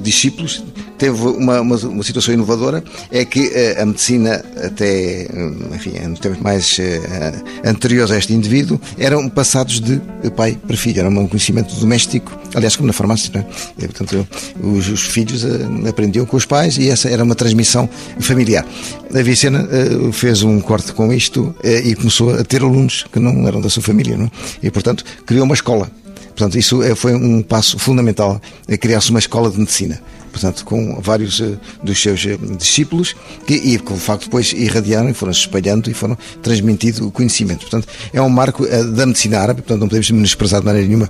[0.02, 0.64] discípulos,
[0.98, 5.28] teve uma, uma, uma, situação inovadora, é que a, a medicina, até,
[5.74, 10.00] enfim, em tempos mais uh, anteriores a este indivíduo, eram passados de
[10.36, 13.46] pai para filho, era um conhecimento doméstico, aliás, como na farmácia, não é?
[13.78, 14.28] E, portanto,
[14.62, 18.66] os, os, filhos uh, aprendiam com os pais e essa era uma transmissão familiar.
[19.14, 23.48] A Vicena uh, fez um corte com isto e começou a ter alunos que não
[23.48, 24.32] eram da sua família, não é?
[24.62, 25.90] E, portanto, criou uma escola
[26.40, 28.42] Portanto, isso é, foi um passo fundamental,
[28.80, 33.16] criar-se uma escola de medicina portanto, com vários uh, dos seus uh, discípulos,
[33.46, 37.12] que, e que de facto depois irradiaram e foram se espalhando e foram transmitindo o
[37.12, 37.62] conhecimento.
[37.62, 41.10] Portanto, é um marco uh, da medicina árabe, portanto, não podemos menosprezar de maneira nenhuma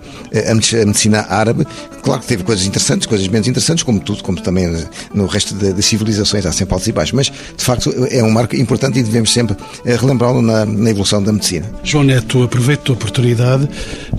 [0.49, 1.65] a medicina árabe.
[2.01, 4.67] Claro que teve coisas interessantes, coisas menos interessantes, como tudo, como também
[5.13, 8.55] no resto das civilizações, há sempre altos e baixos, mas de facto é um marco
[8.55, 9.55] importante e devemos sempre
[9.85, 11.69] relembrá-lo na, na evolução da medicina.
[11.83, 13.69] João Neto, aproveito a oportunidade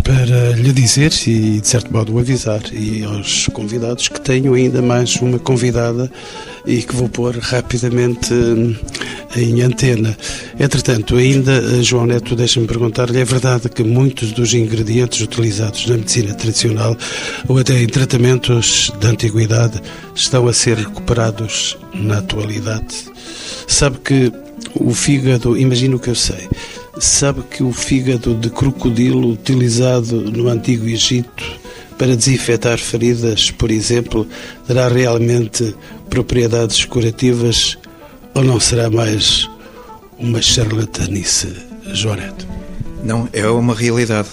[0.02, 5.14] para lhe dizer e, de certo modo, avisar e aos convidados que tenho ainda mais
[5.22, 6.10] uma convidada
[6.66, 8.74] e que vou pôr rapidamente hum,
[9.36, 10.18] em antena.
[10.58, 15.96] Entretanto, ainda, eh, João Neto, deixa-me perguntar-lhe, é verdade que muitos dos ingredientes utilizados na
[15.96, 16.96] medicina tradicional
[17.46, 19.80] ou até em tratamentos da antiguidade
[20.12, 22.96] estão a ser recuperados na atualidade?
[23.68, 24.32] Sabe que
[24.74, 26.48] o fígado, imagino que eu sei,
[26.98, 31.59] sabe que o fígado de crocodilo utilizado no Antigo Egito
[32.00, 34.26] para desinfetar feridas, por exemplo,
[34.66, 35.76] terá realmente
[36.08, 37.76] propriedades curativas
[38.32, 39.46] ou não será mais
[40.18, 41.54] uma charlatanice,
[41.92, 42.46] Joaneto?
[43.04, 44.28] Não, é uma realidade.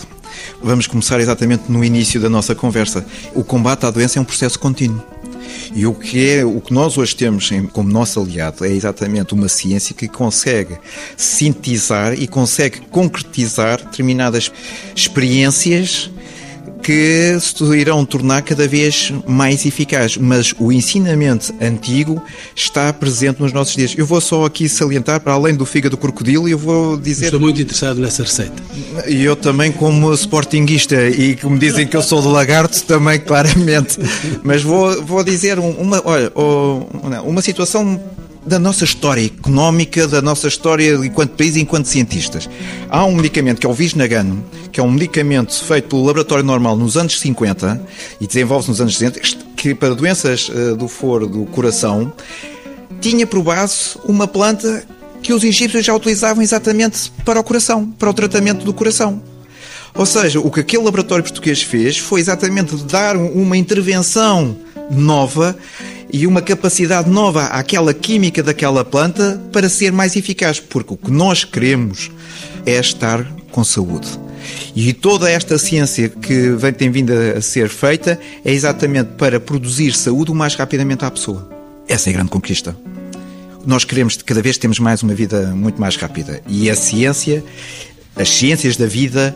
[0.63, 3.05] Vamos começar exatamente no início da nossa conversa.
[3.35, 5.03] O combate à doença é um processo contínuo.
[5.75, 9.49] E o que é o que nós hoje temos como nosso aliado é exatamente uma
[9.49, 10.77] ciência que consegue
[11.17, 14.49] sintetizar e consegue concretizar determinadas
[14.95, 16.09] experiências
[16.87, 20.15] que se irão tornar cada vez mais eficazes.
[20.15, 22.23] Mas o ensinamento antigo
[22.55, 23.93] está presente nos nossos dias.
[23.97, 27.25] Eu vou só aqui salientar, para além do fígado crocodilo, eu vou dizer.
[27.25, 28.63] Estou muito interessado nessa receita.
[29.05, 33.97] E eu também, como sportinguista, e como dizem que eu sou do lagarto, também claramente.
[34.41, 36.31] Mas vou, vou dizer uma, olha,
[37.21, 37.99] uma situação
[38.47, 42.49] da nossa história económica, da nossa história enquanto país e enquanto cientistas.
[42.89, 46.77] Há um medicamento que é o Visnagano, que é um medicamento feito pelo laboratório normal
[46.77, 47.81] nos anos 50
[48.21, 49.19] e desenvolve-se nos anos 60,
[49.55, 52.11] que para doenças eh, do foro do coração
[53.01, 54.83] tinha por base uma planta
[55.21, 59.21] que os egípcios já utilizavam exatamente para o coração, para o tratamento do coração.
[59.93, 64.55] Ou seja, o que aquele laboratório português fez foi exatamente dar uma intervenção
[64.91, 65.57] nova
[66.11, 71.11] e uma capacidade nova àquela química daquela planta para ser mais eficaz, porque o que
[71.11, 72.09] nós queremos
[72.65, 74.07] é estar com saúde.
[74.75, 79.93] E toda esta ciência que vem, tem vindo a ser feita é exatamente para produzir
[79.93, 81.49] saúde o mais rapidamente à pessoa.
[81.87, 82.77] Essa é a grande conquista.
[83.65, 86.41] Nós queremos, cada vez temos mais uma vida muito mais rápida.
[86.47, 87.43] E a ciência,
[88.15, 89.35] as ciências da vida,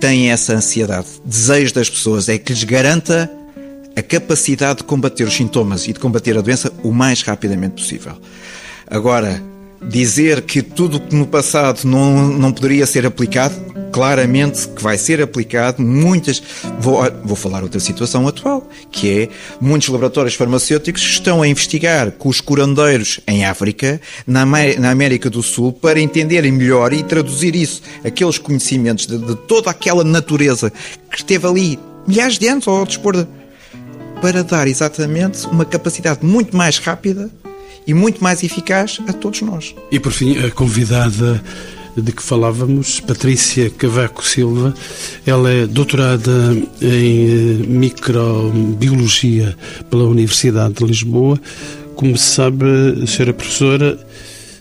[0.00, 1.06] têm essa ansiedade.
[1.24, 3.30] Desejo das pessoas é que lhes garanta
[3.96, 8.12] a capacidade de combater os sintomas e de combater a doença o mais rapidamente possível.
[8.86, 9.42] Agora,
[9.82, 13.54] dizer que tudo que no passado não, não poderia ser aplicado,
[13.92, 15.82] claramente que vai ser aplicado.
[15.82, 16.42] Muitas.
[16.78, 19.28] Vou, vou falar outra situação atual, que é
[19.60, 25.42] muitos laboratórios farmacêuticos estão a investigar com os curandeiros em África, na, na América do
[25.42, 30.72] Sul, para entenderem melhor e traduzir isso, aqueles conhecimentos de, de toda aquela natureza
[31.10, 33.26] que esteve ali milhares de anos ao dispor de,
[34.20, 37.30] para dar exatamente uma capacidade muito mais rápida
[37.86, 39.74] e muito mais eficaz a todos nós.
[39.90, 41.42] E por fim, a convidada
[41.96, 44.74] de que falávamos, Patrícia Cavaco Silva,
[45.24, 49.56] ela é doutorada em eh, microbiologia
[49.90, 51.40] pela Universidade de Lisboa.
[51.94, 52.66] Como se sabe,
[53.06, 54.05] senhora professora,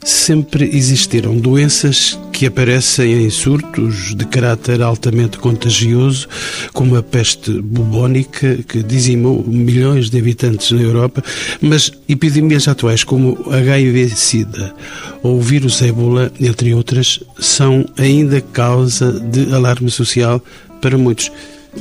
[0.06, 6.28] sempre existiram doenças que aparecem em surtos de caráter altamente contagioso,
[6.74, 11.24] como a peste bubónica, que dizimou milhões de habitantes na Europa,
[11.60, 14.76] mas epidemias atuais como HIV-Sida
[15.24, 20.39] ou o vírus Ebola, entre outras, são ainda causa de alarme social
[20.82, 21.32] para muitos.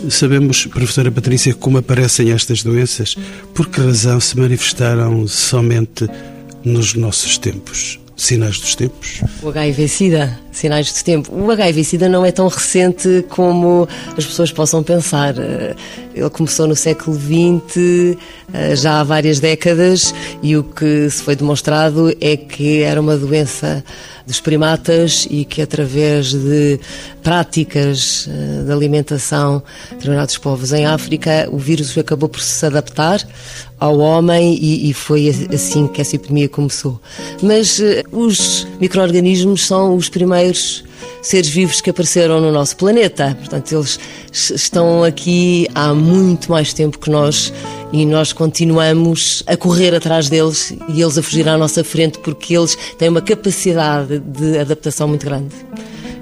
[0.09, 3.17] Sabemos, professora Patrícia, como aparecem estas doenças?
[3.53, 6.09] Por que razão se manifestaram somente
[6.65, 8.04] nos nossos tempos?
[8.16, 9.20] Sinais dos tempos?
[9.42, 11.35] O HIV-Sida, sinais do tempo.
[11.35, 15.35] O HIV-Sida não é tão recente como as pessoas possam pensar.
[15.38, 15.75] Eh,
[16.14, 18.17] ele começou no século XX,
[18.53, 23.17] eh, já há várias décadas, e o que se foi demonstrado é que era uma
[23.17, 23.85] doença
[24.27, 26.81] dos primatas e que através de
[27.23, 33.21] práticas eh, de alimentação de determinados povos em África, o vírus acabou por se adaptar
[33.79, 37.01] ao homem e, e foi assim que essa epidemia começou.
[37.43, 40.44] Mas os micro-organismos são os primeiros
[41.23, 43.37] seres vivos que apareceram no nosso planeta.
[43.39, 43.99] Portanto, eles
[44.33, 47.53] estão aqui há muito mais tempo que nós
[47.93, 52.57] e nós continuamos a correr atrás deles e eles a fugir à nossa frente porque
[52.57, 55.55] eles têm uma capacidade de adaptação muito grande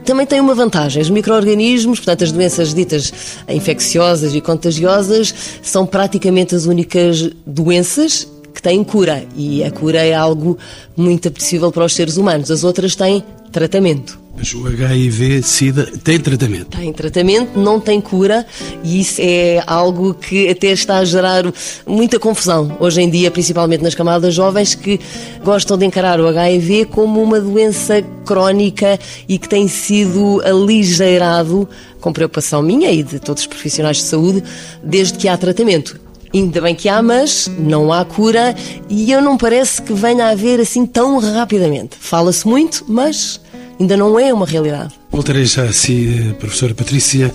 [0.04, 1.00] também tem uma vantagem.
[1.00, 3.12] Os micro-organismos, portanto, as doenças ditas
[3.48, 5.32] infecciosas e contagiosas,
[5.62, 9.24] são praticamente as únicas doenças que têm cura.
[9.36, 10.58] E a cura é algo
[10.96, 12.50] muito apetecível para os seres humanos.
[12.50, 14.22] As outras têm tratamento.
[14.34, 16.76] Mas o HIV, SIDA, tem tratamento?
[16.76, 18.46] Tem tratamento, não tem cura
[18.82, 21.44] e isso é algo que até está a gerar
[21.86, 24.98] muita confusão hoje em dia, principalmente nas camadas jovens que
[25.44, 31.68] gostam de encarar o HIV como uma doença crónica e que tem sido aligeirado,
[32.00, 34.42] com preocupação minha e de todos os profissionais de saúde,
[34.82, 36.00] desde que há tratamento.
[36.34, 38.54] Ainda bem que há, mas não há cura
[38.88, 41.96] e eu não parece que venha a haver assim tão rapidamente.
[42.00, 43.40] Fala-se muito, mas
[43.78, 44.94] ainda não é uma realidade.
[45.10, 47.32] Voltarei já a si, professora Patrícia.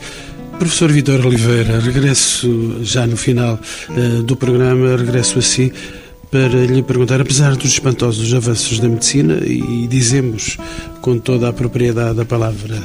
[0.57, 5.71] Professor Vitor Oliveira, regresso já no final uh, do programa, regresso a si
[6.29, 10.57] para lhe perguntar, apesar dos espantosos avanços da medicina, e dizemos
[11.01, 12.81] com toda a propriedade a palavra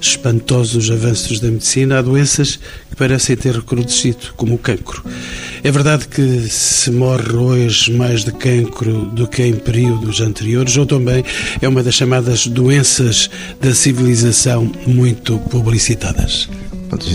[0.00, 5.04] espantosos avanços da medicina, há doenças que parecem ter recrudescido, como o cancro.
[5.62, 10.86] É verdade que se morre hoje mais de cancro do que em períodos anteriores, ou
[10.86, 11.24] também
[11.60, 13.28] é uma das chamadas doenças
[13.60, 16.48] da civilização muito publicitadas.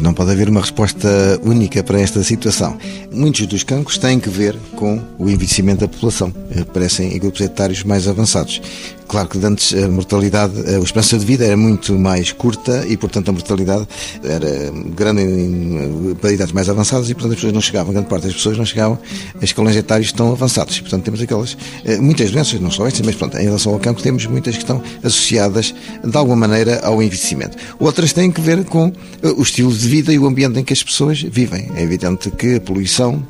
[0.02, 1.08] Não pode haver uma resposta
[1.44, 2.78] única para esta situação.
[3.12, 6.34] Muitos dos cancros têm que ver com o envelhecimento da população.
[6.60, 8.62] Aparecem em grupos etários mais avançados.
[9.08, 13.30] Claro que antes a mortalidade, a esperança de vida era muito mais curta e, portanto,
[13.30, 13.88] a mortalidade
[14.24, 18.34] era grande em idades mais avançadas e, portanto, as pessoas não chegavam, grande parte das
[18.34, 18.98] pessoas não chegavam
[19.40, 20.80] a escalões etários tão avançados.
[20.80, 24.02] Portanto, temos aquelas, eh, muitas doenças, não só estas, mas, pronto, em relação ao cancro,
[24.02, 27.58] temos muitas que estão associadas, de alguma maneira, ao envelhecimento.
[27.80, 30.74] Outras têm que ver com eh, o estilo de vida e o ambiente em que
[30.74, 31.70] as pessoas vivem.
[31.76, 33.22] É evidente que a poluição,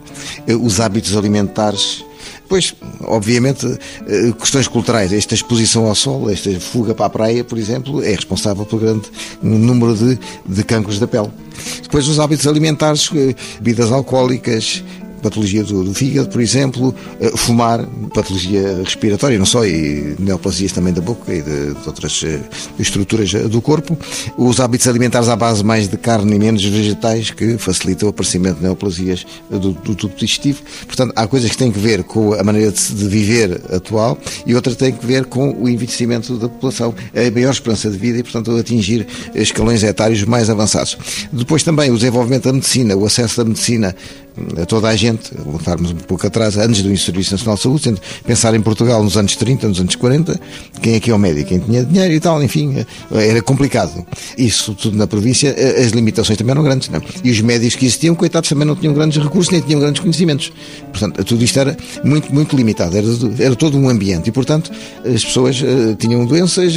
[0.48, 2.04] eh, os hábitos alimentares,
[2.52, 7.58] Pois, obviamente, eh, questões culturais, esta exposição ao sol, esta fuga para a praia, por
[7.58, 9.10] exemplo, é responsável pelo grande
[9.42, 11.30] número de, de cancros da pele.
[11.82, 14.84] Depois, os hábitos alimentares, eh, bebidas alcoólicas,
[15.22, 20.94] patologia do, do fígado, por exemplo, uh, fumar, patologia respiratória, não só, e neoplasias também
[20.94, 22.40] da boca e de, de outras uh,
[22.80, 23.98] estruturas do corpo,
[24.38, 28.58] os hábitos alimentares à base mais de carne e menos vegetais que facilitam o aparecimento
[28.58, 30.62] de neoplasias do, do tubo digestivo.
[30.86, 34.56] Portanto, há coisas que têm que ver com a maneira de, de viver atual e
[34.56, 38.24] outras têm que ver com o envelhecimento da população, a maior esperança de vida e,
[38.24, 40.98] portanto, atingir escalões etários mais avançados.
[41.32, 43.96] Depois também o desenvolvimento da medicina, o acesso da medicina
[44.62, 48.54] a toda a gente, voltarmos um pouco atrás, antes do Serviço Nacional de Saúde, pensar
[48.56, 50.40] em Portugal nos anos 30, nos anos 40,
[50.82, 51.50] quem é que é o médico?
[51.50, 54.06] Quem tinha dinheiro e tal, enfim, era complicado.
[54.38, 57.00] Isso tudo na província, as limitações também eram grandes, não?
[57.00, 57.04] É?
[57.24, 60.52] E os médicos que existiam, coitados, também não tinham grandes recursos, nem tinham grandes conhecimentos.
[60.92, 63.08] Portanto, tudo isto era muito, muito limitado, era,
[63.40, 64.72] era todo um ambiente e, portanto,
[65.04, 66.74] as pessoas uh, tinham doenças,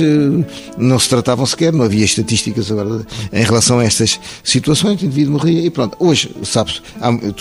[0.77, 5.35] não se tratavam sequer, não havia estatísticas agora em relação a estas situações, o indivíduo
[5.35, 5.97] morria e pronto.
[6.01, 6.83] Hoje, sabes,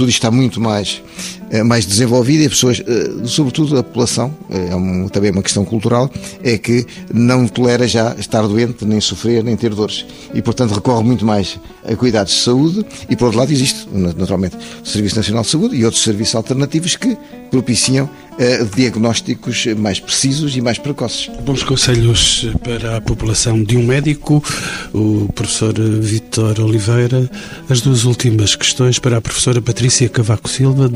[0.03, 1.01] tudo está muito mais,
[1.61, 5.63] mais desenvolvido e as pessoas, eh, sobretudo a população, eh, é um, também uma questão
[5.63, 6.09] cultural,
[6.41, 10.05] é que não tolera já estar doente, nem sofrer, nem ter dores.
[10.33, 14.57] E, portanto, recorre muito mais a cuidados de saúde e, por outro lado, existe, naturalmente,
[14.83, 17.15] o Serviço Nacional de Saúde e outros serviços alternativos que
[17.51, 21.29] propiciam uh, diagnósticos mais precisos e mais precoces.
[21.45, 24.43] Bons conselhos para a população de um médico,
[24.93, 27.29] o professor Vitor Oliveira.
[27.69, 30.89] As duas últimas questões para a professora Patrícia Cavaco Silva,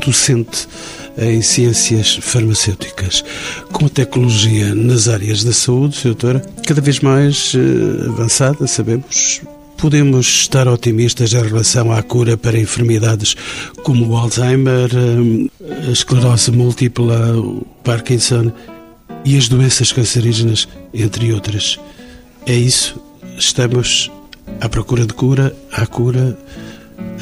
[1.16, 3.24] em ciências farmacêuticas.
[3.72, 9.40] Com a tecnologia nas áreas da saúde, doutora, cada vez mais uh, avançada, sabemos,
[9.78, 13.36] Podemos estar otimistas em relação à cura para enfermidades
[13.84, 14.90] como o Alzheimer,
[15.86, 18.50] a esclerose múltipla, o Parkinson
[19.24, 21.78] e as doenças cancerígenas, entre outras.
[22.44, 23.00] É isso?
[23.38, 24.10] Estamos
[24.60, 26.36] à procura de cura, à cura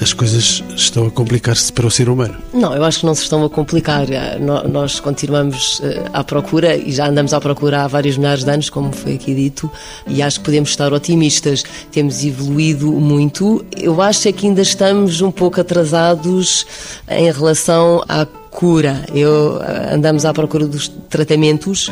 [0.00, 2.36] as coisas estão a complicar-se para o ser humano.
[2.52, 4.10] Não, eu acho que não se estão a complicar.
[4.10, 8.50] Eh, nós continuamos eh, à procura e já andamos à procura há vários milhares de
[8.50, 9.70] anos, como foi aqui dito,
[10.06, 11.64] e acho que podemos estar otimistas.
[11.90, 13.64] Temos evoluído muito.
[13.76, 16.66] Eu acho é que ainda estamos um pouco atrasados
[17.08, 19.04] em relação à cura.
[19.14, 21.90] Eu eh, andamos à procura dos tratamentos.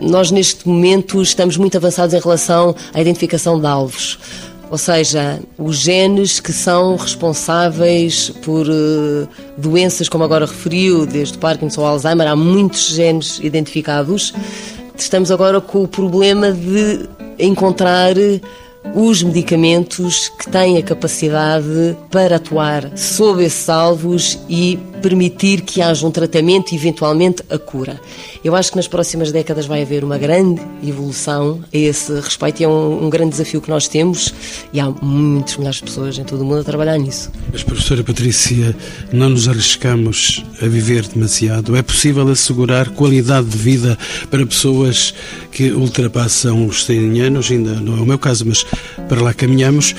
[0.00, 4.18] Nós neste momento estamos muito avançados em relação à identificação de alvos.
[4.70, 11.82] Ou seja, os genes que são responsáveis por uh, doenças, como agora referiu, desde Parkinson
[11.82, 14.34] ao Alzheimer, há muitos genes identificados.
[14.96, 17.08] Estamos agora com o problema de
[17.38, 18.14] encontrar
[18.94, 26.06] os medicamentos que têm a capacidade para atuar sob esses alvos e permitir que haja
[26.06, 28.00] um tratamento e eventualmente a cura.
[28.44, 32.64] Eu acho que nas próximas décadas vai haver uma grande evolução a esse respeito e
[32.64, 34.32] é um, um grande desafio que nós temos
[34.72, 37.30] e há muitas milhares de pessoas em todo o mundo a trabalhar nisso.
[37.52, 38.74] Mas, professora Patrícia,
[39.12, 41.76] não nos arriscamos a viver demasiado?
[41.76, 43.98] É possível assegurar qualidade de vida
[44.30, 45.14] para pessoas
[45.50, 47.50] que ultrapassam os 100 anos?
[47.50, 48.64] Ainda não é o meu caso, mas
[49.08, 49.94] para lá caminhamos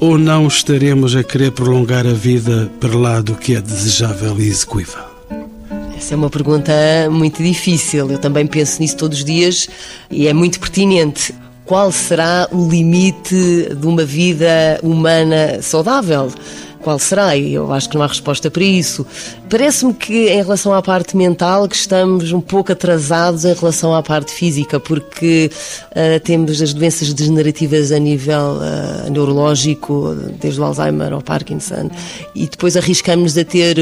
[0.00, 4.48] ou não estaremos a querer prolongar a vida para lá do que é desejável e
[4.48, 5.10] execuível?
[5.94, 6.72] Essa é uma pergunta
[7.10, 8.10] muito difícil.
[8.10, 9.68] Eu também penso nisso todos os dias
[10.10, 11.34] e é muito pertinente.
[11.66, 16.32] Qual será o limite de uma vida humana saudável?
[16.82, 17.36] Qual será?
[17.36, 19.06] E eu acho que não há resposta para isso.
[19.48, 24.02] Parece-me que, em relação à parte mental, que estamos um pouco atrasados em relação à
[24.02, 25.50] parte física, porque
[25.90, 31.90] uh, temos as doenças degenerativas a nível uh, neurológico, desde o Alzheimer ao Parkinson,
[32.34, 33.78] e depois arriscamos a ter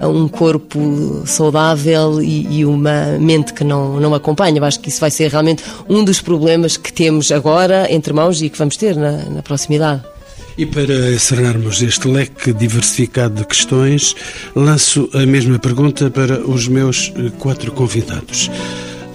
[0.00, 4.58] um corpo saudável e, e, uma mente que não, não acompanha.
[4.58, 8.42] Eu acho que isso vai ser realmente um dos problemas que temos agora entre mãos
[8.42, 10.11] e que vamos ter na, na proximidade.
[10.56, 14.14] E para encerrarmos este leque diversificado de questões,
[14.54, 18.50] lanço a mesma pergunta para os meus eh, quatro convidados.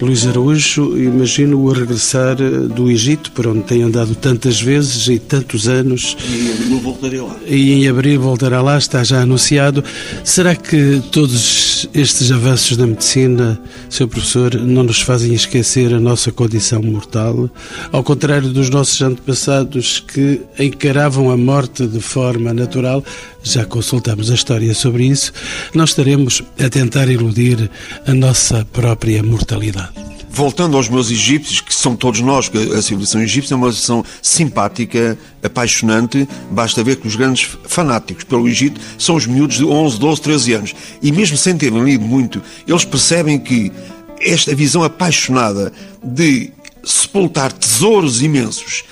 [0.00, 5.18] Luís Araújo, imagino-o a regressar eh, do Egito, por onde tem andado tantas vezes e
[5.18, 6.16] tantos anos.
[6.28, 7.36] E em abril voltarei lá.
[7.46, 9.82] E em abril voltará lá, está já anunciado.
[10.22, 13.60] Será que todos estes avanços da medicina,
[13.90, 14.08] Sr.
[14.08, 17.50] Professor, não nos fazem esquecer a nossa condição mortal?
[17.92, 23.04] Ao contrário dos nossos antepassados que encaravam a morte de forma natural,
[23.42, 25.32] já consultamos a história sobre isso,
[25.74, 27.70] nós estaremos a tentar iludir
[28.06, 30.17] a nossa própria mortalidade.
[30.38, 34.04] Voltando aos meus egípcios, que são todos nós, porque a civilização egípcia é uma civilização
[34.22, 39.98] simpática, apaixonante, basta ver que os grandes fanáticos pelo Egito são os miúdos de 11,
[39.98, 40.74] 12, 13 anos.
[41.02, 43.72] E mesmo sem terem lido muito, eles percebem que
[44.20, 45.72] esta visão apaixonada
[46.04, 46.52] de
[46.84, 48.84] sepultar tesouros imensos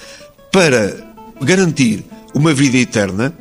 [0.51, 0.97] para
[1.41, 3.33] garantir uma vida eterna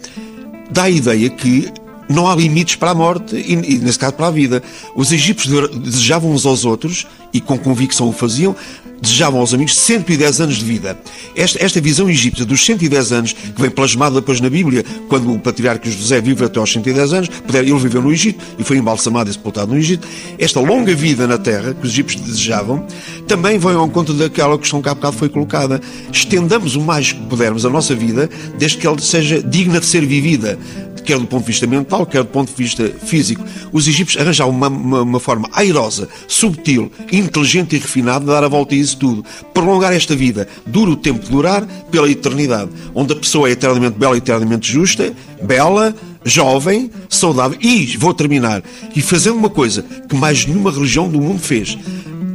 [0.70, 1.74] dá a ideia que
[2.08, 4.62] não há limites para a morte e, e, nesse caso, para a vida.
[4.96, 8.56] Os egípcios desejavam uns aos outros, e com convicção o faziam,
[9.02, 10.98] desejavam aos amigos 110 anos de vida.
[11.36, 15.40] Esta, esta visão egípcia dos 110 anos, que vem plasmada depois na Bíblia, quando o
[15.40, 19.34] patriarca José vive até aos 110 anos, ele viveu no Egito e foi embalsamado e
[19.34, 20.08] sepultado no Egito.
[20.40, 22.88] Esta longa vida na terra que os egípcios desejavam,
[23.28, 25.82] também vem ao encontro daquela questão que há bocado foi colocada.
[26.12, 30.06] Estendamos o mais que pudermos a nossa vida, desde que ela seja digna de ser
[30.06, 30.58] vivida
[31.06, 33.44] quer do ponto de vista mental, quer do ponto de vista físico.
[33.72, 38.48] Os egípcios arranjaram uma, uma, uma forma airosa, subtil, inteligente e refinada de dar a
[38.48, 39.24] volta a isso tudo.
[39.54, 43.98] Prolongar esta vida, dura o tempo de durar, pela eternidade, onde a pessoa é eternamente
[43.98, 47.58] bela, eternamente justa, bela, jovem, saudável.
[47.62, 48.64] E, vou terminar,
[48.96, 51.78] e fazendo uma coisa que mais nenhuma religião do mundo fez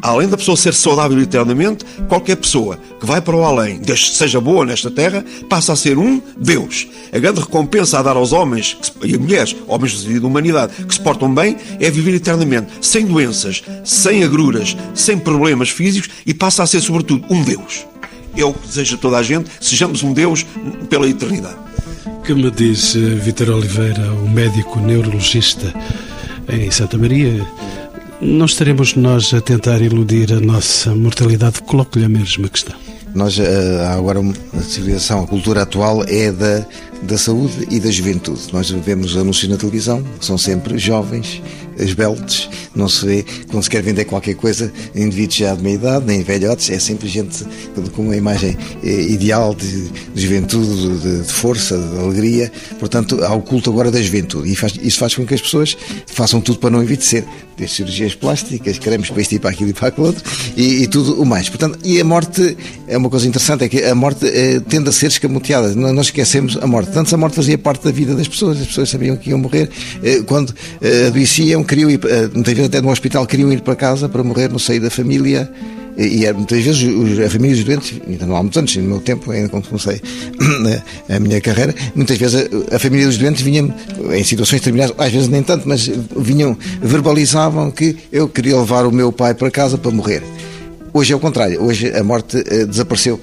[0.03, 4.17] além da pessoa ser saudável eternamente, qualquer pessoa que vai para o além, desde que
[4.17, 6.87] seja boa nesta terra, passa a ser um Deus.
[7.13, 11.33] A grande recompensa a dar aos homens e mulheres, homens de humanidade, que se portam
[11.35, 16.81] bem, é viver eternamente, sem doenças, sem agruras, sem problemas físicos e passa a ser,
[16.81, 17.87] sobretudo, um Deus.
[18.37, 20.47] É o que deseja toda a gente, sejamos um Deus
[20.89, 21.57] pela eternidade.
[22.25, 25.73] Que me diz eh, Vitor Oliveira, o médico neurologista
[26.49, 27.45] em Santa Maria,
[28.21, 31.63] não estaremos nós a tentar iludir a nossa mortalidade?
[31.63, 32.77] Coloco-lhe a mesma questão.
[33.15, 36.65] Nós, eh, agora, a civilização, a cultura atual é da,
[37.03, 38.41] da saúde e da juventude.
[38.53, 41.43] Nós vemos anúncios na televisão, são sempre jovens,
[41.83, 46.07] esbeltos, não se vê, quando se quer vender qualquer coisa, indivíduos já de meia idade,
[46.07, 47.45] nem velhotes, é sempre gente
[47.95, 52.53] com uma imagem eh, ideal de, de juventude, de, de, força, de alegria.
[52.79, 54.51] Portanto, há o culto agora da juventude.
[54.51, 55.77] E faz, isso faz com que as pessoas
[56.07, 57.25] façam tudo para não envelhecer.
[57.57, 60.25] Desde cirurgias plásticas, cremes para isto e para aquilo e para aquilo outro,
[60.57, 61.49] e, e, tudo o mais.
[61.51, 62.57] Portanto, e a morte,
[62.89, 65.75] é uma coisa interessante, é que a morte eh, tende a ser escamoteada.
[65.75, 66.91] Nós esquecemos a morte.
[66.91, 69.69] Tanto a morte fazia parte da vida das pessoas, as pessoas sabiam que iam morrer.
[70.03, 70.55] Eh, quando
[71.09, 74.49] adoeciam, queriam ir, eh, muitas vezes até no hospital, queriam ir para casa para morrer
[74.51, 75.49] no seio da família.
[75.97, 79.01] E, e muitas vezes a família dos doentes, ainda não há muitos anos, no meu
[79.01, 80.01] tempo, ainda quando comecei
[81.09, 83.73] a minha carreira, muitas vezes a, a família dos doentes vinha
[84.13, 88.93] em situações determinadas, às vezes nem tanto, mas vinham, verbalizavam que eu queria levar o
[88.93, 90.23] meu pai para casa para morrer.
[90.93, 91.63] Hoje é o contrário.
[91.63, 93.21] Hoje a morte uh, desapareceu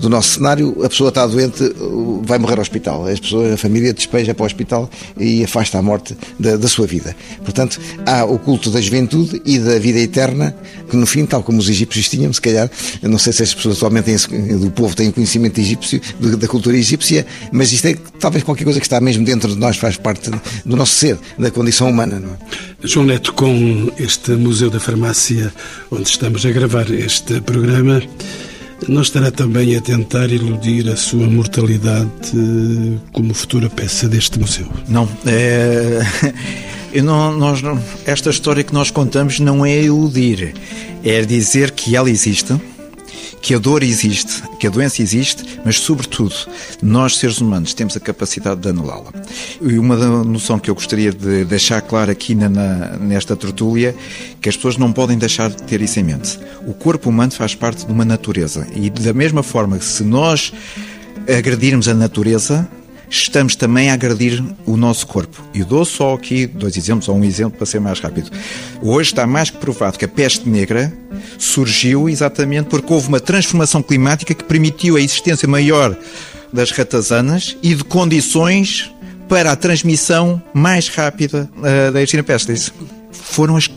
[0.00, 0.76] do nosso cenário.
[0.84, 3.06] A pessoa está doente, uh, vai morrer ao hospital.
[3.06, 4.88] As pessoas, a família despeja para o hospital
[5.18, 7.14] e afasta a morte da, da, sua vida.
[7.42, 10.54] Portanto, há o culto da juventude e da vida eterna,
[10.88, 12.70] que no fim, tal como os egípcios tinham, se calhar,
[13.02, 16.00] eu não sei se as pessoas atualmente têm, do povo têm conhecimento egípcio,
[16.38, 19.76] da cultura egípcia, mas isto é talvez qualquer coisa que está mesmo dentro de nós,
[19.76, 20.30] faz parte
[20.64, 22.20] do nosso ser, da condição humana.
[22.20, 22.36] Não é?
[22.86, 25.52] João Neto, com este Museu da Farmácia,
[25.90, 28.02] onde estamos a gravar este programa,
[28.88, 32.10] não estará também a tentar iludir a sua mortalidade
[33.12, 34.68] como futura peça deste museu?
[34.88, 35.08] Não.
[35.26, 36.00] É...
[37.02, 37.60] Não, nós,
[38.06, 40.54] esta história que nós contamos não é iludir,
[41.02, 42.54] é dizer que ela existe,
[43.44, 46.34] que a dor existe, que a doença existe, mas, sobretudo,
[46.80, 49.12] nós, seres humanos, temos a capacidade de anulá-la.
[49.60, 52.48] E uma noção que eu gostaria de deixar clara aqui na,
[52.96, 53.94] nesta tertúlia,
[54.40, 56.40] que as pessoas não podem deixar de ter isso em mente.
[56.66, 60.50] O corpo humano faz parte de uma natureza, e da mesma forma que se nós
[61.28, 62.66] agredirmos a natureza,
[63.08, 65.42] estamos também a agredir o nosso corpo.
[65.52, 68.30] E dou só aqui dois exemplos, ou um exemplo para ser mais rápido.
[68.82, 70.92] Hoje está mais que provado que a peste negra
[71.38, 75.96] surgiu exatamente porque houve uma transformação climática que permitiu a existência maior
[76.52, 78.90] das ratazanas e de condições
[79.28, 82.72] para a transmissão mais rápida uh, da peste.
[83.10, 83.68] Foram as,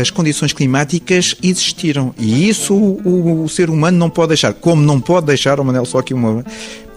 [0.00, 4.54] as, condições climáticas existiram e isso o, o, ser humano não pode deixar.
[4.54, 6.44] Como não pode deixar, o Manel, só aqui uma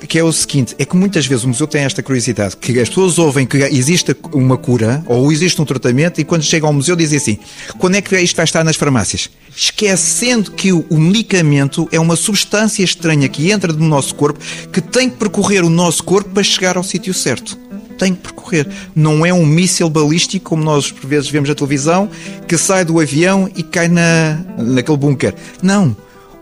[0.05, 2.89] que é o seguinte, é que muitas vezes o museu tem esta curiosidade, que as
[2.89, 6.95] pessoas ouvem que existe uma cura ou existe um tratamento e quando chegam ao museu
[6.95, 7.39] dizem assim,
[7.77, 9.29] quando é que isto vai estar nas farmácias?
[9.55, 14.39] Esquecendo que o, medicamento é uma substância estranha que entra no nosso corpo,
[14.71, 17.57] que tem que percorrer o nosso corpo para chegar ao sítio certo
[17.97, 18.67] tem que percorrer.
[18.95, 22.07] Não é um míssil balístico, como nós por vezes vemos na televisão,
[22.47, 25.33] que sai do avião e cai na, naquele bunker.
[25.63, 25.97] Não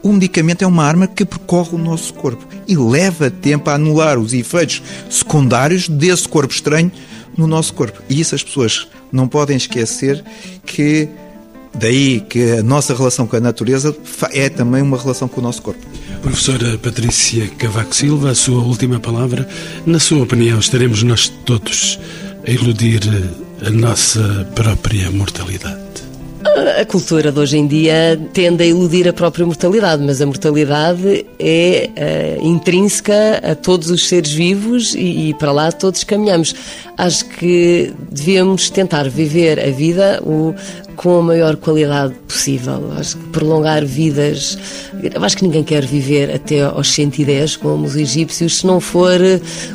[0.05, 4.19] o medicamento é uma arma que percorre o nosso corpo e leva tempo a anular
[4.19, 6.91] os efeitos secundários desse corpo estranho
[7.35, 8.03] no nosso corpo.
[8.07, 10.23] E isso as pessoas não podem esquecer
[10.63, 11.09] que
[11.73, 13.97] daí que a nossa relação com a natureza
[14.31, 15.81] é também uma relação com o nosso corpo.
[16.21, 19.49] Professora Patrícia Cavaco Silva, a sua última palavra.
[19.87, 21.99] Na sua opinião, estaremos nós todos
[22.47, 23.01] a iludir
[23.65, 25.84] a nossa própria mortalidade?
[26.79, 31.25] A cultura de hoje em dia tende a iludir a própria mortalidade, mas a mortalidade
[31.39, 31.89] é
[32.39, 36.53] uh, intrínseca a todos os seres vivos e, e, para lá todos caminhamos.
[36.97, 40.53] Acho que devemos tentar viver a vida o,
[40.95, 42.91] com a maior qualidade possível.
[42.97, 44.57] Acho que prolongar vidas.
[45.01, 49.19] Eu acho que ninguém quer viver até aos 110, como os egípcios, se não for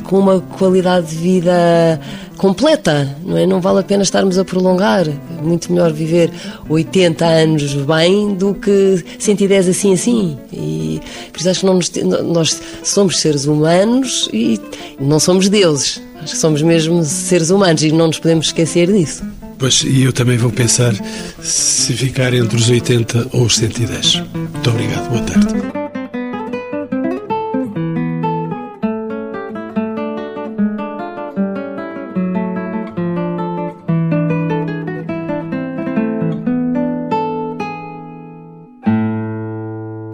[0.05, 2.01] com uma qualidade de vida
[2.37, 3.47] completa, não é?
[3.47, 5.07] Não vale a pena estarmos a prolongar.
[5.43, 6.31] Muito melhor viver
[6.69, 10.39] 80 anos bem do que 110 assim assim.
[10.51, 11.01] E
[11.31, 11.67] por isso acho que
[12.03, 14.59] nos, nós somos seres humanos e
[14.99, 16.01] não somos deuses.
[16.23, 19.23] Acho que somos mesmo seres humanos e não nos podemos esquecer disso.
[19.61, 20.95] Pois, e eu também vou pensar
[21.43, 24.23] se ficar entre os 80 ou os 110.
[24.33, 25.55] Muito obrigado, boa tarde.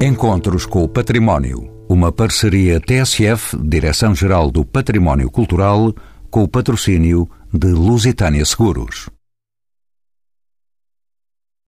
[0.03, 1.70] Encontros com o Património.
[1.88, 5.94] Uma parceria TSF, Direção-Geral do Património Cultural,
[6.28, 9.07] com o patrocínio de Lusitânia Seguros.